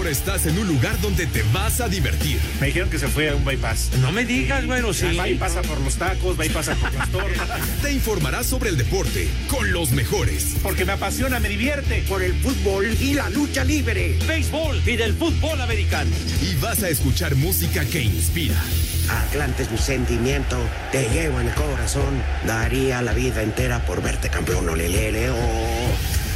Ahora 0.00 0.12
estás 0.12 0.46
en 0.46 0.58
un 0.58 0.66
lugar 0.66 0.98
donde 1.02 1.26
te 1.26 1.42
vas 1.52 1.82
a 1.82 1.86
divertir. 1.86 2.40
Me 2.58 2.68
dijeron 2.68 2.88
que 2.88 2.98
se 2.98 3.06
fue 3.06 3.28
a 3.28 3.34
un 3.34 3.44
bypass. 3.44 3.90
No 4.00 4.10
me 4.12 4.24
digas, 4.24 4.64
bueno, 4.64 4.94
sí. 4.94 5.14
Va 5.14 5.28
y 5.28 5.34
pasa 5.34 5.60
por 5.60 5.78
los 5.78 5.96
tacos, 5.96 6.40
va 6.40 6.46
y 6.46 6.48
pasa 6.48 6.74
por 6.76 6.90
las 6.94 7.10
tortas. 7.10 7.60
Te 7.82 7.92
informarás 7.92 8.46
sobre 8.46 8.70
el 8.70 8.78
deporte 8.78 9.28
con 9.50 9.70
los 9.72 9.92
mejores. 9.92 10.56
Porque 10.62 10.86
me 10.86 10.92
apasiona, 10.92 11.38
me 11.38 11.50
divierte. 11.50 12.02
Por 12.08 12.22
el 12.22 12.32
fútbol 12.32 12.86
y 12.98 13.12
la 13.12 13.28
lucha 13.28 13.62
libre. 13.62 14.16
Béisbol 14.26 14.80
y 14.86 14.96
del 14.96 15.12
fútbol 15.12 15.60
americano. 15.60 16.10
Y 16.40 16.54
vas 16.54 16.82
a 16.82 16.88
escuchar 16.88 17.34
música 17.34 17.84
que 17.84 18.00
inspira. 18.00 18.58
Atlante 19.10 19.64
es 19.64 19.70
mi 19.70 19.76
sentimiento, 19.76 20.56
te 20.92 21.10
llevo 21.10 21.40
en 21.40 21.48
el 21.48 21.54
corazón. 21.54 22.22
Daría 22.46 23.02
la 23.02 23.12
vida 23.12 23.42
entera 23.42 23.84
por 23.84 24.00
verte 24.00 24.30
campeón, 24.30 24.66
olelele, 24.66 25.28
oh. 25.28 25.90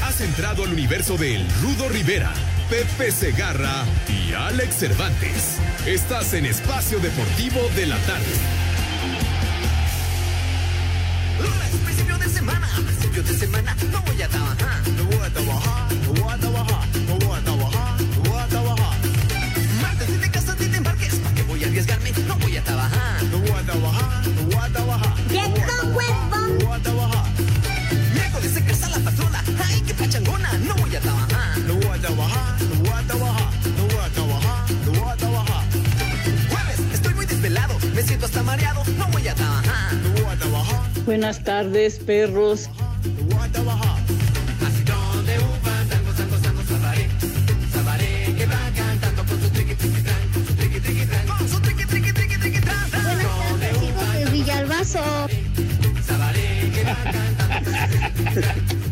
Has 0.04 0.20
entrado 0.20 0.64
al 0.64 0.72
universo 0.72 1.16
de 1.16 1.36
El 1.36 1.50
Rudo 1.62 1.88
Rivera, 1.88 2.32
Pepe 2.68 3.10
Segarra 3.10 3.84
y 4.06 4.34
Alex 4.34 4.76
Cervantes. 4.76 5.58
Estás 5.86 6.34
en 6.34 6.44
Espacio 6.44 6.98
Deportivo 6.98 7.60
de 7.74 7.86
la 7.86 7.96
Tarde. 8.00 8.34
Lunes, 11.40 11.70
principio 11.84 12.18
de 12.18 12.28
semana, 12.28 12.68
principio 12.84 13.22
de. 13.22 13.46
No 13.90 14.02
voy 14.02 14.22
a 14.22 14.28
trabajar, 14.28 14.88
no 14.88 15.04
voy 15.04 15.26
a 15.26 15.30
trabajar, 15.30 15.92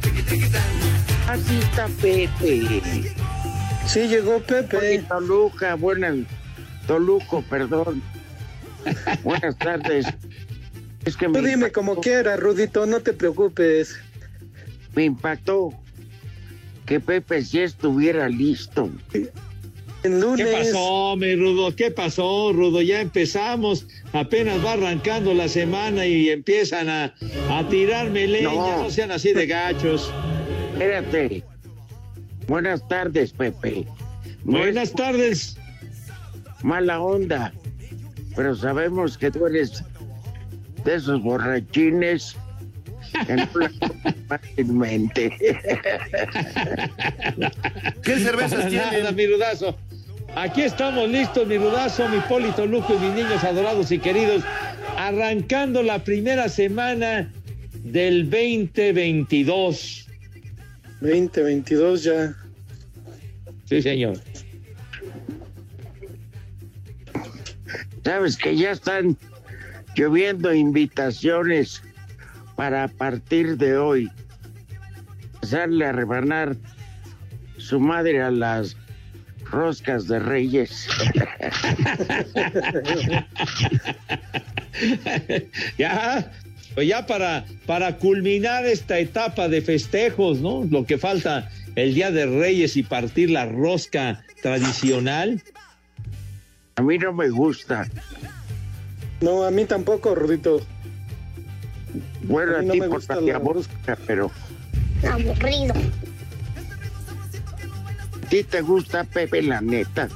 triqui 0.00 0.22
triqui 0.22 0.48
tran. 0.50 0.68
Aquí 1.28 1.58
está 1.60 1.88
Pepe. 2.02 3.04
Sí, 3.86 4.08
llegó 4.08 4.40
Pepe. 4.40 4.76
Oye, 4.76 5.02
Toluca, 5.08 5.76
buenas. 5.76 6.16
Toluco, 6.86 7.42
perdón. 7.48 8.02
Buenas 9.22 9.56
tardes. 9.56 10.06
Es 11.04 11.16
que 11.16 11.26
Tú 11.26 11.32
me, 11.32 11.42
dime 11.42 11.72
como 11.72 11.96
quieras, 12.00 12.38
Rudito, 12.38 12.86
no 12.86 13.00
te 13.00 13.12
preocupes. 13.12 13.96
me 14.94 15.04
impactó 15.04 15.72
que 16.86 17.00
Pepe 17.00 17.42
sí 17.44 17.60
estuviera 17.60 18.28
listo. 18.28 18.90
En 20.04 20.20
lunes. 20.20 20.46
¿Qué 20.46 20.52
pasó, 20.52 21.16
mi 21.16 21.34
Rudo? 21.36 21.74
¿Qué 21.74 21.90
pasó, 21.90 22.52
Rudo? 22.52 22.82
Ya 22.82 23.00
empezamos. 23.00 23.86
Apenas 24.12 24.64
va 24.64 24.72
arrancando 24.72 25.32
la 25.32 25.48
semana 25.48 26.06
y 26.06 26.28
empiezan 26.30 26.88
a, 26.88 27.14
a 27.50 27.68
tirarme 27.68 28.26
leña. 28.26 28.50
No. 28.52 28.82
No. 28.84 28.90
sean 28.90 29.12
así 29.12 29.32
de 29.32 29.46
gachos. 29.46 30.12
Espérate. 30.72 31.44
Buenas 32.48 32.86
tardes, 32.88 33.32
Pepe. 33.32 33.86
No 34.44 34.58
Buenas 34.58 34.88
es 34.90 34.94
tardes. 34.94 35.56
mala 36.62 37.00
onda, 37.00 37.52
pero 38.34 38.56
sabemos 38.56 39.16
que 39.16 39.30
tú 39.30 39.46
eres 39.46 39.84
de 40.84 40.94
esos 40.94 41.22
borrachines 41.22 42.36
fácilmente. 44.28 45.30
¿Qué 48.02 48.18
cervezas 48.18 48.68
tienen? 48.68 49.14
mi 49.14 49.26
Rudazo. 49.26 49.76
Aquí 50.34 50.62
estamos 50.62 51.08
listos, 51.10 51.46
mi 51.46 51.58
Rudazo, 51.58 52.08
mi 52.08 52.18
Polito 52.20 52.66
Luco 52.66 52.94
y 52.94 52.98
mis 52.98 53.14
niños 53.14 53.44
adorados 53.44 53.92
y 53.92 53.98
queridos. 53.98 54.42
Arrancando 54.96 55.82
la 55.82 56.02
primera 56.02 56.48
semana 56.48 57.30
del 57.84 58.30
2022. 58.30 60.06
2022 61.00 62.04
ya. 62.04 62.34
Sí, 63.66 63.82
señor. 63.82 64.18
Sabes 68.04 68.36
que 68.36 68.56
ya 68.56 68.72
están 68.72 69.16
lloviendo 69.94 70.54
invitaciones 70.54 71.82
para 72.56 72.84
a 72.84 72.88
partir 72.88 73.56
de 73.56 73.76
hoy 73.76 74.10
empezarle 75.34 75.86
a 75.86 75.92
rebanar 75.92 76.56
su 77.56 77.80
madre 77.80 78.22
a 78.22 78.30
las 78.30 78.76
roscas 79.44 80.08
de 80.08 80.18
reyes. 80.18 80.88
ya, 85.78 86.32
pues 86.74 86.88
ya 86.88 87.06
para, 87.06 87.44
para 87.66 87.96
culminar 87.96 88.64
esta 88.64 88.98
etapa 88.98 89.48
de 89.48 89.60
festejos, 89.60 90.40
¿no? 90.40 90.64
Lo 90.64 90.86
que 90.86 90.96
falta 90.96 91.50
el 91.76 91.94
Día 91.94 92.10
de 92.10 92.26
Reyes 92.26 92.76
y 92.76 92.82
partir 92.82 93.30
la 93.30 93.46
rosca 93.46 94.24
tradicional. 94.42 95.42
A 96.76 96.82
mí 96.82 96.98
no 96.98 97.12
me 97.12 97.28
gusta. 97.28 97.86
No, 99.22 99.44
a 99.44 99.50
mí 99.50 99.64
tampoco, 99.64 100.14
Rudito. 100.14 100.60
Bueno, 102.24 102.56
A 102.56 102.62
no 102.62 102.72
ti 102.72 102.80
me 102.80 102.88
por 102.88 103.22
la 103.22 103.38
busca, 103.38 103.98
pero 104.06 104.30
Aburrido. 105.08 105.74
a 108.22 108.28
ti 108.28 108.42
te 108.44 108.60
gusta 108.62 109.04
Pepe, 109.04 109.42
la 109.42 109.60
neta. 109.60 110.08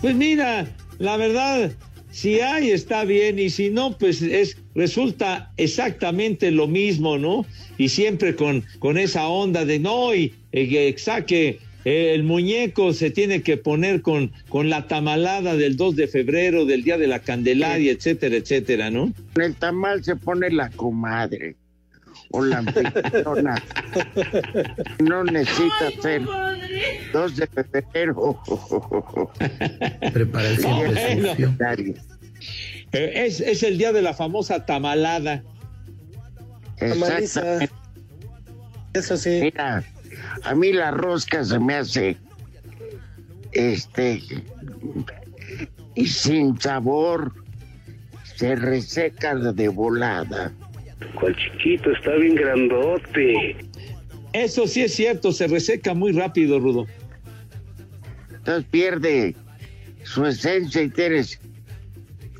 Pues 0.00 0.14
mira, 0.14 0.66
la 0.98 1.16
verdad, 1.16 1.72
si 2.10 2.40
hay 2.40 2.70
está 2.70 3.04
bien 3.04 3.38
y 3.38 3.50
si 3.50 3.70
no, 3.70 3.96
pues 3.96 4.22
es 4.22 4.56
resulta 4.74 5.52
exactamente 5.56 6.50
lo 6.50 6.66
mismo, 6.66 7.18
¿no? 7.18 7.46
Y 7.78 7.88
siempre 7.88 8.34
con, 8.34 8.64
con 8.78 8.98
esa 8.98 9.28
onda 9.28 9.64
de 9.64 9.78
no, 9.78 10.14
y 10.14 10.34
eh, 10.52 10.68
que 10.68 10.94
saque 10.98 11.58
el 11.84 12.22
muñeco 12.22 12.92
se 12.92 13.10
tiene 13.10 13.42
que 13.42 13.56
poner 13.56 14.00
con, 14.02 14.32
con 14.48 14.70
la 14.70 14.86
tamalada 14.88 15.56
del 15.56 15.76
2 15.76 15.96
de 15.96 16.08
febrero, 16.08 16.64
del 16.64 16.82
Día 16.82 16.96
de 16.98 17.06
la 17.06 17.20
Candelaria, 17.20 17.92
etcétera, 17.92 18.36
etcétera, 18.36 18.90
¿no? 18.90 19.12
En 19.36 19.42
el 19.42 19.54
tamal 19.54 20.02
se 20.02 20.16
pone 20.16 20.50
la 20.50 20.70
comadre 20.70 21.56
o 22.30 22.42
la 22.42 22.58
anfitriona. 22.58 23.62
No 24.98 25.24
necesita 25.24 25.90
ser 26.02 26.22
2 27.12 27.36
de 27.36 27.46
febrero. 27.46 28.40
Prepara 30.12 30.48
el 30.48 30.62
No, 30.62 30.78
siguiente 30.78 31.56
bueno. 31.58 31.94
Eh, 32.92 33.26
es, 33.26 33.40
es 33.40 33.62
el 33.62 33.76
día 33.78 33.92
de 33.92 34.02
la 34.02 34.14
famosa 34.14 34.64
tamalada. 34.64 35.42
Tamaliza. 36.78 37.18
Exactamente. 37.18 37.74
Eso 38.94 39.16
sí. 39.16 39.40
Mira, 39.42 39.84
a 40.42 40.54
mí 40.54 40.72
la 40.72 40.90
rosca 40.90 41.44
se 41.44 41.58
me 41.58 41.74
hace 41.74 42.16
este 43.52 44.20
y 45.94 46.06
sin 46.06 46.60
sabor 46.60 47.32
se 48.36 48.56
reseca 48.56 49.34
de 49.34 49.68
volada. 49.68 50.52
¿Cuál 51.20 51.36
chiquito? 51.36 51.92
Está 51.92 52.14
bien 52.16 52.34
grandote. 52.34 53.56
Eso 54.32 54.66
sí 54.66 54.82
es 54.82 54.94
cierto, 54.94 55.32
se 55.32 55.46
reseca 55.46 55.94
muy 55.94 56.12
rápido, 56.12 56.58
Rudo. 56.58 56.86
Entonces 58.30 58.64
pierde 58.70 59.36
su 60.02 60.26
esencia 60.26 60.82
y 60.82 60.88
tienes 60.90 61.40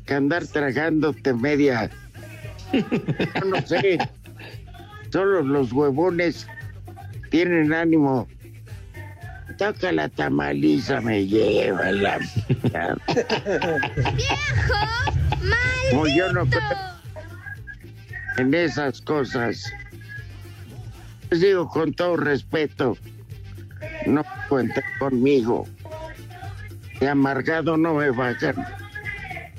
que 0.05 0.13
andar 0.13 0.45
tragándote 0.47 1.33
media. 1.33 1.89
No 3.45 3.65
sé. 3.65 3.97
Solo 5.11 5.41
los 5.43 5.71
huevones 5.71 6.45
tienen 7.35 7.73
ánimo. 7.73 8.29
Toca 9.57 9.91
la 9.91 10.07
tamaliza, 10.07 11.01
me 11.01 11.27
lleva 11.27 11.91
la... 11.91 12.17
Como 15.91 16.07
yo 16.07 16.31
no 16.31 16.45
creo 16.45 16.61
en 18.37 18.53
esas 18.53 19.01
cosas. 19.01 19.69
Les 21.29 21.41
digo 21.41 21.67
con 21.67 21.93
todo 21.93 22.15
respeto, 22.15 22.97
no 24.05 24.23
cuenten 24.47 24.83
conmigo. 24.97 25.67
De 27.01 27.09
amargado 27.09 27.75
no 27.75 27.95
me 27.95 28.11
bajan. 28.11 28.55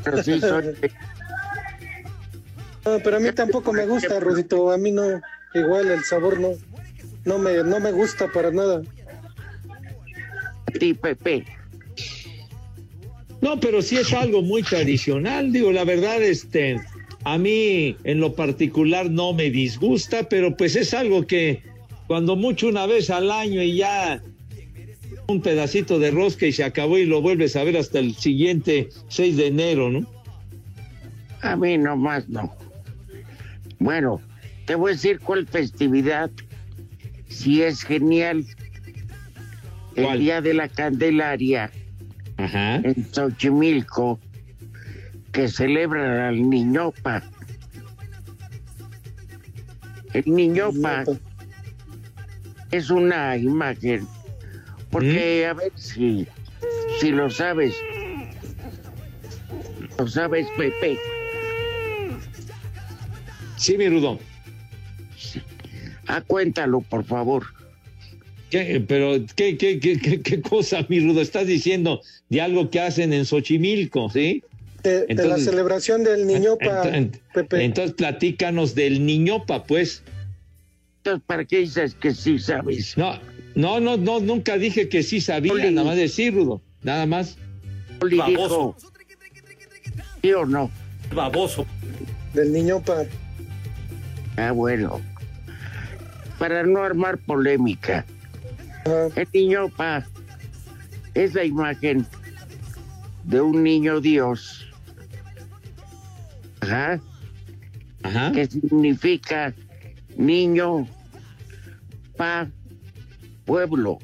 Pero 0.02 0.22
sí 0.22 0.40
soy... 0.40 0.74
No, 2.86 3.00
pero 3.00 3.16
a 3.16 3.20
mí 3.20 3.32
tampoco 3.32 3.72
me 3.72 3.84
gusta, 3.84 4.20
Rudito. 4.20 4.70
A 4.70 4.78
mí 4.78 4.92
no, 4.92 5.20
igual 5.54 5.90
el 5.90 6.04
sabor 6.04 6.38
no, 6.38 6.50
no 7.26 7.38
me, 7.38 7.62
no 7.62 7.78
me 7.80 7.92
gusta 7.92 8.28
para 8.32 8.50
nada. 8.50 8.82
A 10.66 10.70
ti, 10.78 10.94
Pepe. 10.94 11.44
No, 13.42 13.60
pero 13.60 13.82
sí 13.82 13.96
es 13.96 14.12
algo 14.14 14.40
muy 14.42 14.62
tradicional, 14.62 15.52
digo, 15.52 15.70
la 15.70 15.84
verdad, 15.84 16.22
este, 16.22 16.80
a 17.24 17.36
mí 17.36 17.96
en 18.04 18.20
lo 18.20 18.34
particular 18.34 19.10
no 19.10 19.34
me 19.34 19.50
disgusta, 19.50 20.28
pero 20.28 20.56
pues 20.56 20.74
es 20.74 20.94
algo 20.94 21.26
que 21.26 21.62
cuando 22.06 22.34
mucho 22.34 22.68
una 22.68 22.86
vez 22.86 23.10
al 23.10 23.30
año 23.30 23.62
y 23.62 23.76
ya 23.76 24.22
un 25.28 25.42
pedacito 25.42 25.98
de 25.98 26.12
rosca 26.12 26.46
y 26.46 26.52
se 26.52 26.64
acabó 26.64 26.98
y 26.98 27.04
lo 27.04 27.20
vuelves 27.20 27.56
a 27.56 27.64
ver 27.64 27.76
hasta 27.76 27.98
el 27.98 28.14
siguiente 28.14 28.88
6 29.08 29.36
de 29.36 29.46
enero, 29.48 29.90
¿no? 29.90 30.06
A 31.42 31.56
mí 31.56 31.76
nomás 31.76 32.28
no. 32.28 32.54
Bueno, 33.78 34.20
te 34.64 34.74
voy 34.74 34.92
a 34.92 34.94
decir 34.94 35.20
cuál 35.20 35.46
festividad, 35.46 36.30
si 37.28 37.62
es 37.62 37.82
genial, 37.82 38.44
el 39.94 40.04
¿Cuál? 40.04 40.18
Día 40.18 40.40
de 40.40 40.54
la 40.54 40.68
Candelaria 40.68 41.70
Ajá. 42.36 42.76
en 42.76 43.06
Xochimilco, 43.12 44.18
que 45.32 45.48
celebran 45.48 46.20
al 46.20 46.48
Niñopa. 46.48 47.22
El 50.12 50.24
Niñopa 50.26 51.04
es 52.70 52.90
una 52.90 53.36
imagen, 53.36 54.06
porque 54.90 55.46
a 55.46 55.54
ver 55.54 55.72
si, 55.74 56.26
si 57.00 57.10
lo 57.10 57.28
sabes, 57.28 57.74
lo 59.98 60.06
sabes, 60.06 60.46
Pepe. 60.56 60.98
Sí, 63.56 63.76
mi 63.76 63.88
Rudo. 63.88 64.18
Ah, 66.06 66.22
cuéntalo, 66.26 66.80
por 66.80 67.04
favor. 67.04 67.44
¿Qué, 68.50 68.82
pero, 68.86 69.16
¿qué, 69.34 69.56
qué, 69.56 69.80
qué, 69.80 69.98
qué, 69.98 70.20
qué 70.22 70.40
cosa, 70.40 70.86
mi 70.88 71.00
Rudo? 71.00 71.20
Estás 71.20 71.46
diciendo 71.46 72.00
de 72.28 72.40
algo 72.40 72.70
que 72.70 72.80
hacen 72.80 73.12
en 73.12 73.24
Xochimilco, 73.26 74.08
¿sí? 74.10 74.42
De, 74.84 75.04
de 75.06 75.26
la 75.26 75.36
celebración 75.38 76.04
del 76.04 76.28
niñopa, 76.28 76.84
Ent- 76.84 76.92
ent- 77.10 77.20
Pepe. 77.34 77.64
Entonces 77.64 77.94
platícanos 77.94 78.76
del 78.76 79.04
niñopa, 79.04 79.64
pues. 79.64 80.04
Entonces, 80.98 81.24
¿para 81.26 81.44
qué 81.44 81.58
dices 81.58 81.94
que 81.94 82.14
sí 82.14 82.38
sabes? 82.38 82.96
No, 82.96 83.18
no, 83.56 83.80
no, 83.80 83.96
no, 83.96 84.20
nunca 84.20 84.56
dije 84.58 84.88
que 84.88 85.02
sí 85.02 85.20
sabía, 85.20 85.52
Oli. 85.52 85.70
nada 85.72 85.88
más 85.88 85.96
decir, 85.96 86.32
Rudo, 86.34 86.62
nada 86.82 87.04
más. 87.06 87.36
Oli 88.00 88.16
Baboso. 88.18 88.76
dijo, 88.78 88.92
¿Sí 90.22 90.32
o 90.32 90.46
no? 90.46 90.70
Baboso. 91.12 91.66
Del 92.32 92.52
niñopa. 92.52 93.04
Ah, 94.36 94.52
bueno. 94.52 95.00
Para 96.38 96.62
no 96.64 96.82
armar 96.82 97.18
polémica, 97.18 98.04
el 99.14 99.28
niño 99.32 99.68
pa 99.70 100.04
es 101.14 101.34
la 101.34 101.44
imagen 101.44 102.06
de 103.24 103.40
un 103.40 103.62
niño 103.62 104.00
Dios. 104.00 104.66
Ajá. 106.60 107.00
Ajá. 108.02 108.32
Que 108.32 108.46
significa 108.46 109.54
niño 110.16 110.86
pa 112.16 112.48
pueblo. 113.44 113.98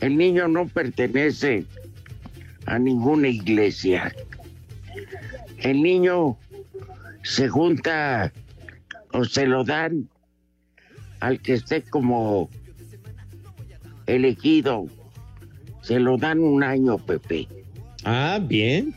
El 0.00 0.16
niño 0.16 0.48
no 0.48 0.66
pertenece 0.66 1.64
a 2.66 2.78
ninguna 2.78 3.28
iglesia. 3.28 4.14
El 5.58 5.82
niño 5.82 6.36
se 7.22 7.48
junta 7.48 8.32
o 9.12 9.24
se 9.24 9.46
lo 9.46 9.64
dan 9.64 10.08
al 11.22 11.40
que 11.40 11.52
esté 11.54 11.82
como 11.82 12.50
elegido. 14.06 14.86
Se 15.82 16.00
lo 16.00 16.16
dan 16.18 16.40
un 16.40 16.64
año, 16.64 16.98
Pepe. 16.98 17.46
Ah, 18.04 18.40
bien. 18.42 18.92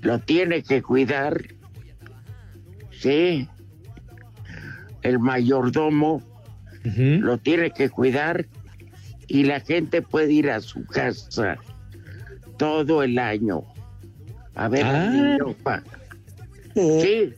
Lo 0.00 0.18
tiene 0.18 0.62
que 0.62 0.82
cuidar. 0.82 1.42
Sí. 2.90 3.46
El 5.02 5.18
mayordomo 5.18 6.22
lo 6.84 7.36
tiene 7.38 7.70
que 7.70 7.90
cuidar 7.90 8.46
y 9.26 9.44
la 9.44 9.60
gente 9.60 10.00
puede 10.00 10.32
ir 10.32 10.50
a 10.50 10.60
su 10.60 10.86
casa 10.86 11.58
todo 12.58 13.02
el 13.02 13.18
año 13.18 13.62
a 14.54 14.68
ver 14.68 14.84
Ah. 14.84 15.02
al 15.02 15.12
niño 15.12 15.54
pa. 15.62 15.82
Sí, 16.74 17.32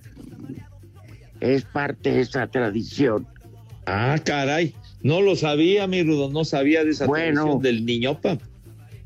es 1.40 1.64
parte 1.64 2.12
de 2.12 2.20
esa 2.20 2.46
tradición. 2.46 3.26
Ah, 3.86 4.18
caray. 4.24 4.74
No 5.02 5.20
lo 5.20 5.36
sabía, 5.36 5.86
mi 5.86 6.02
Rudo, 6.02 6.30
no 6.30 6.44
sabía 6.44 6.84
de 6.84 6.90
esa 6.90 7.06
Bueno. 7.06 7.58
del 7.62 7.86
niñopa. 7.86 8.38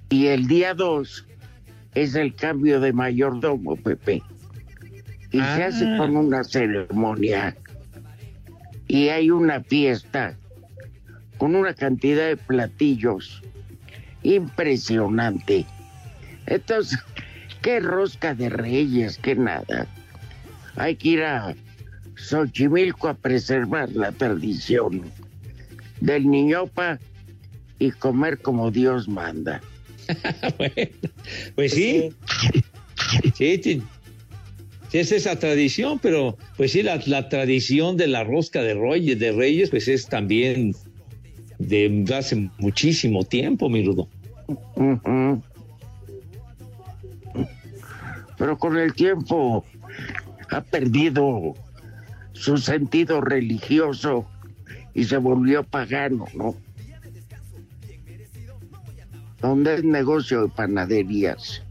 Y 0.08 0.26
el 0.26 0.46
día 0.48 0.74
2 0.74 1.26
es 1.94 2.14
el 2.14 2.34
cambio 2.34 2.80
de 2.80 2.92
mayordomo, 2.92 3.76
Pepe. 3.76 4.22
Y 5.30 5.38
se 5.38 5.42
Ah. 5.42 5.66
hace 5.66 5.84
con 5.98 6.16
una 6.16 6.42
ceremonia. 6.42 7.56
Y 8.88 9.08
hay 9.08 9.30
una 9.30 9.62
fiesta 9.62 10.36
con 11.36 11.54
una 11.54 11.74
cantidad 11.74 12.26
de 12.26 12.36
platillos 12.36 13.42
impresionante. 14.22 15.64
Entonces, 16.46 16.98
qué 17.62 17.80
rosca 17.80 18.34
de 18.34 18.48
reyes, 18.48 19.18
qué 19.18 19.34
nada. 19.36 19.86
Hay 20.76 20.96
que 20.96 21.08
ir 21.10 21.22
a 21.22 21.54
Xochimilco 22.22 23.08
a 23.08 23.14
preservar 23.14 23.90
la 23.92 24.12
tradición 24.12 25.10
del 26.00 26.30
niñopa 26.30 26.98
y 27.78 27.90
comer 27.90 28.38
como 28.38 28.70
Dios 28.70 29.08
manda. 29.08 29.60
Bueno, 30.58 30.90
pues 31.54 31.72
sí. 31.72 32.12
Sí, 33.36 33.60
sí. 33.62 33.82
Es 34.92 35.12
esa 35.12 35.38
tradición, 35.38 36.00
pero 36.00 36.36
pues 36.56 36.72
sí, 36.72 36.82
la, 36.82 37.00
la 37.06 37.28
tradición 37.28 37.96
de 37.96 38.08
la 38.08 38.24
rosca 38.24 38.60
de 38.60 38.74
reyes, 38.74 39.18
de 39.20 39.30
reyes, 39.30 39.70
pues 39.70 39.86
es 39.86 40.06
también 40.08 40.74
de 41.60 42.04
hace 42.16 42.50
muchísimo 42.58 43.22
tiempo, 43.22 43.68
mi 43.68 43.84
Rudo. 43.84 44.08
Pero 48.36 48.58
con 48.58 48.76
el 48.78 48.92
tiempo 48.94 49.64
ha 50.50 50.60
perdido 50.62 51.54
su 52.40 52.56
sentido 52.56 53.20
religioso 53.20 54.26
y 54.94 55.04
se 55.04 55.18
volvió 55.18 55.62
pagano, 55.62 56.24
¿no? 56.34 56.56
Donde 59.42 59.74
es 59.74 59.84
negocio 59.84 60.42
de 60.42 60.48
panaderías. 60.48 61.62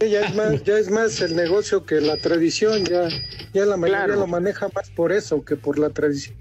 Sí, 0.00 0.10
Ya 0.10 0.22
es 0.22 0.34
más, 0.34 0.64
ya 0.64 0.78
es 0.78 0.90
más 0.90 1.20
el 1.20 1.36
negocio 1.36 1.84
que 1.84 2.00
la 2.00 2.16
tradición, 2.16 2.84
ya, 2.86 3.08
ya 3.52 3.66
la 3.66 3.76
mayoría 3.76 4.04
Claro. 4.06 4.20
lo 4.20 4.26
maneja 4.26 4.68
más 4.74 4.88
por 4.90 5.12
eso 5.12 5.44
que 5.44 5.56
por 5.56 5.78
la 5.78 5.90
tradición. 5.90 6.34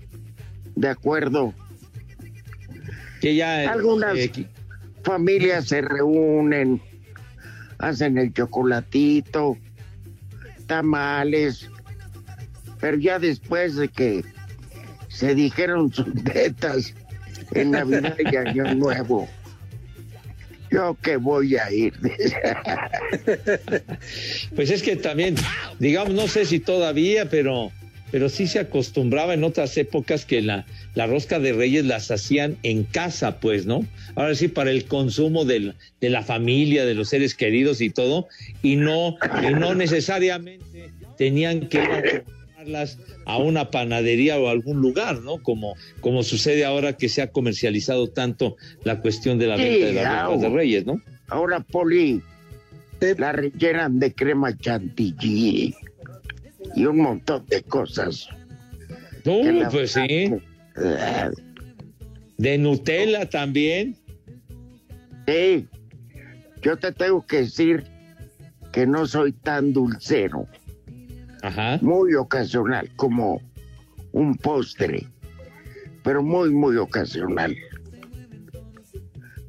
De 0.75 0.87
acuerdo. 0.87 1.53
Que 3.19 3.35
ya. 3.35 3.69
Algunas 3.69 4.17
eh, 4.17 4.47
familias 5.03 5.67
se 5.67 5.81
reúnen, 5.81 6.81
hacen 7.77 8.17
el 8.17 8.33
chocolatito, 8.33 9.57
tamales, 10.65 11.69
pero 12.85 12.99
ya 12.99 13.17
después 13.17 13.77
de 13.77 13.87
que 13.87 14.23
se 15.07 15.33
dijeron 15.33 15.91
sus 15.91 16.05
tetas 16.23 16.93
en 17.55 17.71
Navidad 17.71 18.15
y 18.19 18.35
Año 18.35 18.75
Nuevo, 18.75 19.27
yo 20.69 20.95
que 21.01 21.17
voy 21.17 21.55
a 21.55 21.71
ir. 21.71 21.93
Pues 24.55 24.69
es 24.69 24.83
que 24.83 24.97
también, 24.97 25.33
digamos, 25.79 26.13
no 26.13 26.27
sé 26.27 26.45
si 26.45 26.59
todavía, 26.59 27.27
pero, 27.27 27.71
pero 28.11 28.29
sí 28.29 28.45
se 28.45 28.59
acostumbraba 28.59 29.33
en 29.33 29.43
otras 29.43 29.75
épocas 29.77 30.23
que 30.23 30.43
la, 30.43 30.67
la 30.93 31.07
rosca 31.07 31.39
de 31.39 31.53
reyes 31.53 31.85
las 31.85 32.11
hacían 32.11 32.55
en 32.61 32.83
casa, 32.83 33.39
pues, 33.39 33.65
¿no? 33.65 33.83
Ahora 34.13 34.35
sí, 34.35 34.47
para 34.47 34.69
el 34.69 34.85
consumo 34.85 35.43
de 35.43 35.73
la 36.01 36.21
familia, 36.21 36.85
de 36.85 36.93
los 36.93 37.09
seres 37.09 37.33
queridos 37.33 37.81
y 37.81 37.89
todo, 37.89 38.27
y 38.61 38.75
no, 38.75 39.17
no 39.57 39.73
necesariamente 39.73 40.91
tenían 41.17 41.67
que 41.67 42.23
llevarlas 42.65 42.97
a 43.25 43.37
una 43.37 43.71
panadería 43.71 44.39
o 44.39 44.47
a 44.47 44.51
algún 44.51 44.81
lugar, 44.81 45.21
¿no? 45.21 45.41
Como, 45.41 45.75
como 46.01 46.23
sucede 46.23 46.65
ahora 46.65 46.93
que 46.93 47.09
se 47.09 47.21
ha 47.21 47.31
comercializado 47.31 48.07
tanto 48.07 48.55
la 48.83 49.01
cuestión 49.01 49.37
de 49.39 49.47
la 49.47 49.57
Sí, 49.57 49.63
venta 49.63 49.85
de 49.87 49.93
las 49.93 50.41
de 50.41 50.49
Reyes, 50.49 50.85
¿no? 50.85 51.01
Ahora, 51.27 51.59
Poli, 51.59 52.21
la 53.17 53.31
rellenan 53.31 53.99
de 53.99 54.13
crema 54.13 54.55
chantilly 54.57 55.75
y 56.75 56.85
un 56.85 56.97
montón 56.97 57.45
de 57.47 57.61
cosas. 57.63 58.27
No, 59.23 59.69
pues 59.71 59.91
sí. 59.91 60.31
De 62.37 62.57
Nutella 62.57 63.29
también. 63.29 63.97
Sí, 65.27 65.67
yo 66.61 66.77
te 66.77 66.91
tengo 66.91 67.25
que 67.25 67.37
decir 67.37 67.85
que 68.71 68.85
no 68.85 69.07
soy 69.07 69.31
tan 69.31 69.73
dulcero. 69.73 70.47
Ajá. 71.45 71.77
Muy 71.83 72.15
ocasional, 72.15 72.89
como 72.95 73.39
un 74.13 74.35
postre, 74.35 75.07
pero 76.03 76.23
muy, 76.23 76.49
muy 76.49 76.75
ocasional. 76.77 77.55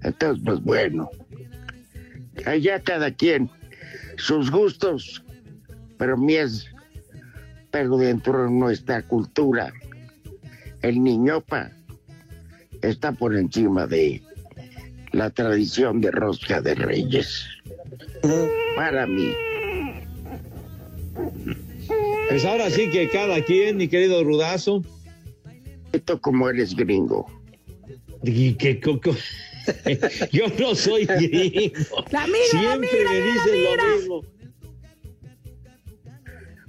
Entonces, 0.02 0.42
pues 0.44 0.60
bueno, 0.60 1.08
allá 2.44 2.82
cada 2.82 3.10
quien 3.10 3.50
sus 4.18 4.50
gustos, 4.50 5.24
pero 5.96 6.18
mi 6.18 6.34
es, 6.34 6.66
pero 7.70 7.96
dentro 7.96 8.44
de 8.44 8.50
nuestra 8.50 9.00
cultura, 9.00 9.72
el 10.82 11.02
niñopa 11.02 11.70
está 12.82 13.12
por 13.12 13.34
encima 13.34 13.86
de 13.86 14.22
la 15.12 15.30
tradición 15.30 16.02
de 16.02 16.10
rosca 16.10 16.60
de 16.60 16.74
reyes. 16.74 17.46
Para 18.76 19.06
mí. 19.06 19.32
Pues 22.28 22.44
ahora 22.44 22.70
sí 22.70 22.90
que 22.90 23.08
cada 23.08 23.42
quien, 23.44 23.76
mi 23.76 23.88
querido 23.88 24.22
Rudazo. 24.24 24.82
Esto 25.92 26.20
como 26.20 26.48
eres 26.48 26.74
gringo. 26.74 27.26
Y 28.22 28.54
que 28.54 28.80
coco. 28.80 29.14
Yo 30.32 30.46
no 30.58 30.74
soy 30.74 31.04
gringo. 31.06 32.04
La 32.10 32.26
migra, 32.26 32.38
la 32.52 32.60
Siempre 32.60 32.88
migra, 32.92 33.10
me 33.10 33.20
mira 33.20 33.26
la 33.26 33.32
dicen 33.32 33.54
migra. 33.54 33.84
lo 33.84 33.96
mismo. 33.96 34.22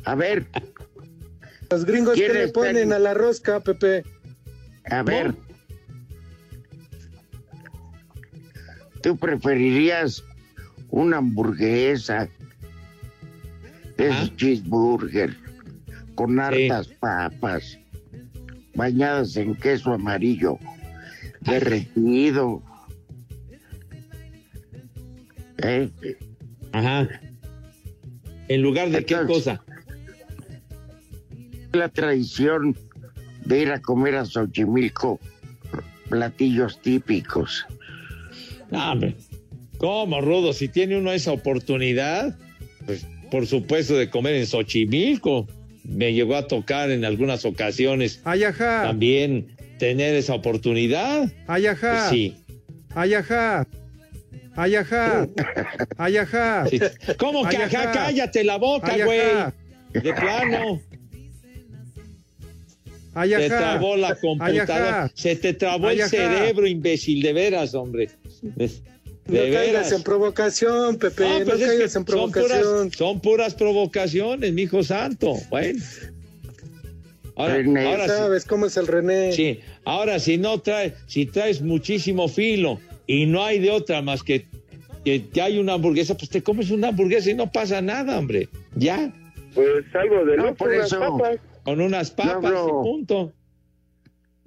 A 0.06 0.16
ver, 0.16 0.46
Los 1.70 1.84
gringos 1.86 2.14
que 2.16 2.22
¿Quién 2.28 2.34
le 2.34 2.48
ponen 2.50 2.78
en- 2.78 2.94
a 2.94 3.00
la 3.00 3.14
rosca, 3.14 3.60
Pepe. 3.60 4.04
a 4.86 5.04
ver. 5.04 5.34
¿Tú 9.02 9.18
preferirías 9.18 10.24
una 10.90 11.18
hamburguesa 11.18 12.30
de 13.98 14.12
Ah. 14.12 14.30
cheeseburger 14.38 15.36
con 16.18 16.40
hartas 16.40 16.88
papas 17.00 17.78
bañadas 18.74 19.38
en 19.38 19.54
queso 19.56 19.94
amarillo 19.94 20.58
derretido? 21.42 22.64
¿Eh? 25.60 25.90
Ajá. 26.72 27.08
¿En 28.48 28.62
lugar 28.62 28.90
de 28.90 29.06
qué 29.06 29.16
cosa? 29.28 29.64
La 31.74 31.90
tradición 31.90 32.76
de 33.46 33.62
ir 33.62 33.72
a 33.72 33.80
comer 33.80 34.16
a 34.16 34.26
Xochimilco 34.26 35.20
platillos 36.10 36.82
típicos. 36.82 37.66
No, 38.72 38.92
hombre. 38.92 39.16
¿Cómo, 39.78 40.20
Rudo? 40.22 40.52
Si 40.52 40.68
tiene 40.68 40.98
uno 40.98 41.12
esa 41.12 41.32
oportunidad, 41.32 42.36
pues 42.88 43.06
por 43.30 43.46
supuesto 43.46 43.96
de 43.96 44.10
comer 44.10 44.36
en 44.36 44.48
Xochimilco. 44.48 45.48
Me 45.88 46.14
llegó 46.14 46.36
a 46.36 46.48
tocar 46.48 46.92
en 46.92 47.06
algunas 47.06 47.46
ocasiones 47.46 48.20
Ayajá, 48.26 48.84
también 48.84 49.56
tener 49.80 50.16
esa 50.16 50.34
oportunidad. 50.36 51.32
ayajá, 51.48 51.92
Pues 51.92 52.10
sí. 52.10 52.36
ayajá, 52.94 53.66
ayajá, 54.56 55.28
ayajá. 55.98 56.66
sí. 56.68 56.80
¿Cómo 57.18 57.48
que 57.48 57.58
ajá? 57.58 57.92
Cállate 57.94 58.44
la 58.44 58.58
boca, 58.58 58.94
güey. 59.06 59.22
De 59.94 60.14
plano. 60.14 60.82
Se 63.14 63.20
Ayajá, 63.20 63.48
trabó 63.48 63.96
la 63.96 64.14
computadora. 64.16 65.10
Se 65.16 65.36
te 65.36 65.54
trabó 65.54 65.90
el 65.90 66.04
cerebro, 66.04 66.68
imbécil, 66.68 67.24
de 67.24 67.34
veras, 67.34 67.74
hombre. 67.74 68.10
De, 69.28 69.48
No 69.50 69.54
caigas 69.56 69.92
en 69.92 70.04
provocación, 70.04 70.98
Pepe. 70.98 71.26
Ah, 71.26 71.40
no 71.40 71.46
pues 71.46 71.62
es 71.62 71.68
caigas 71.68 71.78
que 71.78 71.84
en 71.84 71.90
son 71.90 72.06
provocación. 72.06 72.60
puras, 72.90 72.98
son 72.98 73.20
puras 73.20 73.54
provocaciones, 73.56 74.54
mi 74.54 74.62
hijo 74.64 74.84
santo. 74.84 75.34
Bueno. 75.50 75.84
Ahora, 77.36 77.56
René, 77.56 77.86
ahora 77.86 78.08
¿Sabes 78.08 78.46
cómo 78.46 78.66
es 78.66 78.78
el 78.78 78.88
René? 78.88 79.32
sí, 79.32 79.60
ahora 79.86 80.18
si 80.20 80.38
no 80.38 80.60
traes, 80.60 80.94
si 81.06 81.28
traes 81.28 81.62
muchísimo 81.62 82.28
filo 82.30 82.80
y 83.06 83.28
no 83.28 83.44
hay 83.46 83.60
de 83.60 83.70
otra 83.70 84.02
más 84.02 84.24
que 84.24 84.48
que, 85.06 85.26
que 85.28 85.42
hay 85.42 85.58
una 85.60 85.74
hamburguesa, 85.74 86.18
pues 86.18 86.30
te 86.30 86.42
comes 86.42 86.70
una 86.72 86.88
hamburguesa 86.90 87.30
y 87.30 87.36
no 87.36 87.50
pasa 87.52 87.80
nada, 87.82 88.18
hombre. 88.20 88.50
Ya, 88.76 89.14
Pues 89.54 89.86
algo 89.94 90.26
de 90.26 90.36
No, 90.38 90.54
por 90.56 90.70
unas 90.70 90.88
eso. 90.88 91.00
papas. 91.00 91.38
con 91.64 91.80
unas 91.82 92.12
papas 92.12 92.36
hablo- 92.46 92.68
y 92.68 92.84
punto. 92.84 93.34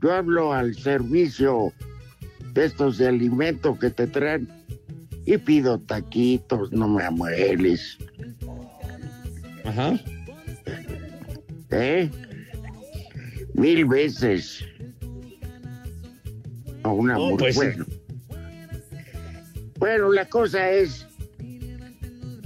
Yo 0.02 0.12
hablo 0.12 0.52
al 0.52 0.74
servicio 0.74 1.72
de 2.52 2.64
estos 2.66 2.98
de 2.98 3.06
alimento 3.08 3.78
que 3.78 3.90
te 3.90 4.06
traen 4.08 4.48
y 5.26 5.38
pido 5.38 5.78
taquitos, 5.80 6.72
no 6.72 6.88
me 6.88 7.04
amueles. 7.04 7.98
Ajá. 9.64 9.98
¿Eh? 11.70 12.10
Mil 13.54 13.84
veces. 13.84 14.64
A 16.82 16.88
una 16.90 17.16
pues, 17.38 17.56
bueno. 17.56 17.84
Bueno, 19.78 20.12
la 20.12 20.26
cosa 20.26 20.70
es 20.70 21.06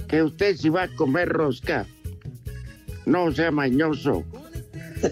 que 0.07 0.23
usted 0.23 0.55
si 0.55 0.69
va 0.69 0.83
a 0.83 0.95
comer 0.95 1.29
rosca, 1.29 1.85
no 3.05 3.31
sea 3.31 3.51
mañoso. 3.51 4.23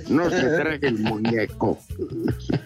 No 0.10 0.30
se 0.30 0.42
trague 0.42 0.88
el 0.88 1.00
muñeco. 1.00 1.80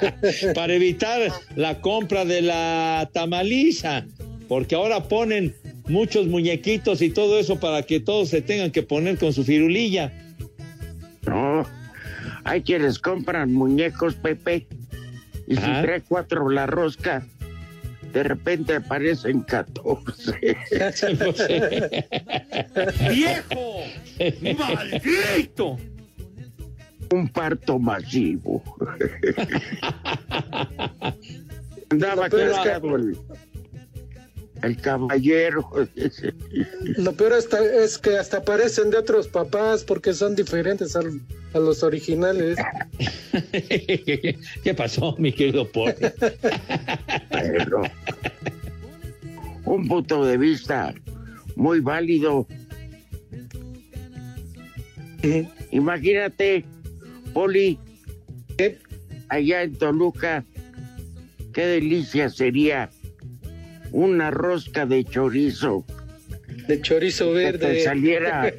Para 0.54 0.74
evitar 0.74 1.32
la 1.56 1.80
compra 1.80 2.24
de 2.24 2.42
la 2.42 3.08
tamaliza, 3.12 4.06
porque 4.48 4.74
ahora 4.74 5.04
ponen 5.04 5.54
muchos 5.88 6.26
muñequitos 6.26 7.02
y 7.02 7.10
todo 7.10 7.38
eso 7.38 7.58
para 7.58 7.82
que 7.82 8.00
todos 8.00 8.28
se 8.28 8.42
tengan 8.42 8.70
que 8.70 8.82
poner 8.82 9.18
con 9.18 9.32
su 9.32 9.44
firulilla. 9.44 10.12
No. 11.26 11.66
Hay 12.44 12.62
quienes 12.62 12.98
compran 12.98 13.52
muñecos, 13.52 14.14
Pepe. 14.14 14.66
Y 15.46 15.56
si 15.56 15.62
trae 15.62 16.00
cuatro 16.02 16.48
la 16.48 16.66
rosca, 16.66 17.26
de 18.12 18.22
repente 18.22 18.76
aparecen 18.76 19.40
14. 19.40 20.56
¡Viejo! 23.10 23.82
¡Maldito! 24.58 25.76
Un 27.12 27.28
parto 27.28 27.78
masivo. 27.78 28.62
Andaba 31.90 32.28
cascado 32.28 32.96
el, 32.96 33.16
el 34.62 34.76
caballero. 34.80 35.68
Lo 36.98 37.12
peor 37.14 37.32
hasta- 37.32 37.64
es 37.64 37.98
que 37.98 38.16
hasta 38.16 38.42
parecen 38.44 38.90
de 38.90 38.98
otros 38.98 39.26
papás 39.28 39.82
porque 39.82 40.12
son 40.14 40.36
diferentes 40.36 40.94
al- 40.94 41.20
a 41.52 41.58
los 41.58 41.82
originales. 41.82 42.56
¿Qué 43.52 44.74
pasó, 44.76 45.16
mi 45.18 45.32
querido 45.32 45.66
Paul? 45.68 45.94
Pero 47.30 47.82
un 49.64 49.88
punto 49.88 50.24
de 50.24 50.36
vista 50.38 50.94
muy 51.56 51.80
válido. 51.80 52.46
Imagínate, 55.72 56.64
Poli, 57.32 57.78
allá 59.28 59.62
en 59.62 59.74
Toluca, 59.76 60.44
qué 61.52 61.66
delicia 61.66 62.28
sería 62.28 62.90
una 63.92 64.30
rosca 64.30 64.86
de 64.86 65.04
chorizo. 65.04 65.84
De 66.66 66.80
chorizo 66.80 67.32
Que 67.32 67.52
te 67.52 67.52
verde. 67.58 67.84
saliera 67.84 68.52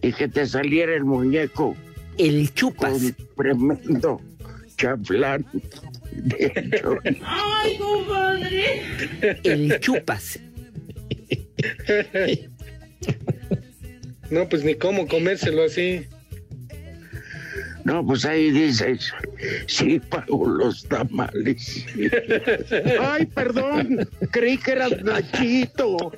y 0.00 0.12
que 0.12 0.28
te 0.28 0.46
saliera 0.46 0.94
el 0.94 1.04
muñeco 1.04 1.76
El 2.18 2.52
chupas. 2.54 2.92
con 2.92 3.16
tremendo 3.36 4.20
chaflán 4.76 5.46
de 6.12 6.80
chorizo. 6.80 7.22
El 9.44 9.78
chupas. 9.80 10.38
No, 14.30 14.48
pues 14.48 14.64
ni 14.64 14.74
cómo 14.74 15.06
comérselo 15.06 15.64
así. 15.64 16.06
No, 17.84 18.06
pues 18.06 18.24
ahí 18.24 18.50
dices, 18.50 19.12
sí 19.66 19.98
pago 19.98 20.46
los 20.46 20.84
tamales. 20.88 21.84
Ay, 23.00 23.26
perdón, 23.26 24.08
creí 24.30 24.56
que 24.58 24.72
eras 24.72 25.02
Nachito. 25.02 26.12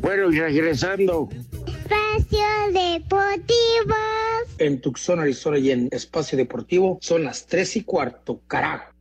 Bueno, 0.00 0.30
y 0.30 0.40
regresando. 0.40 1.28
Espacio 1.66 2.46
Deportivo. 2.72 3.94
En 4.58 4.80
Tucson, 4.80 5.20
Arizona 5.20 5.58
y 5.58 5.70
en 5.70 5.88
Espacio 5.92 6.38
Deportivo 6.38 6.98
son 7.00 7.24
las 7.24 7.46
3 7.46 7.76
y 7.76 7.82
cuarto, 7.82 8.40
carajo. 8.46 8.95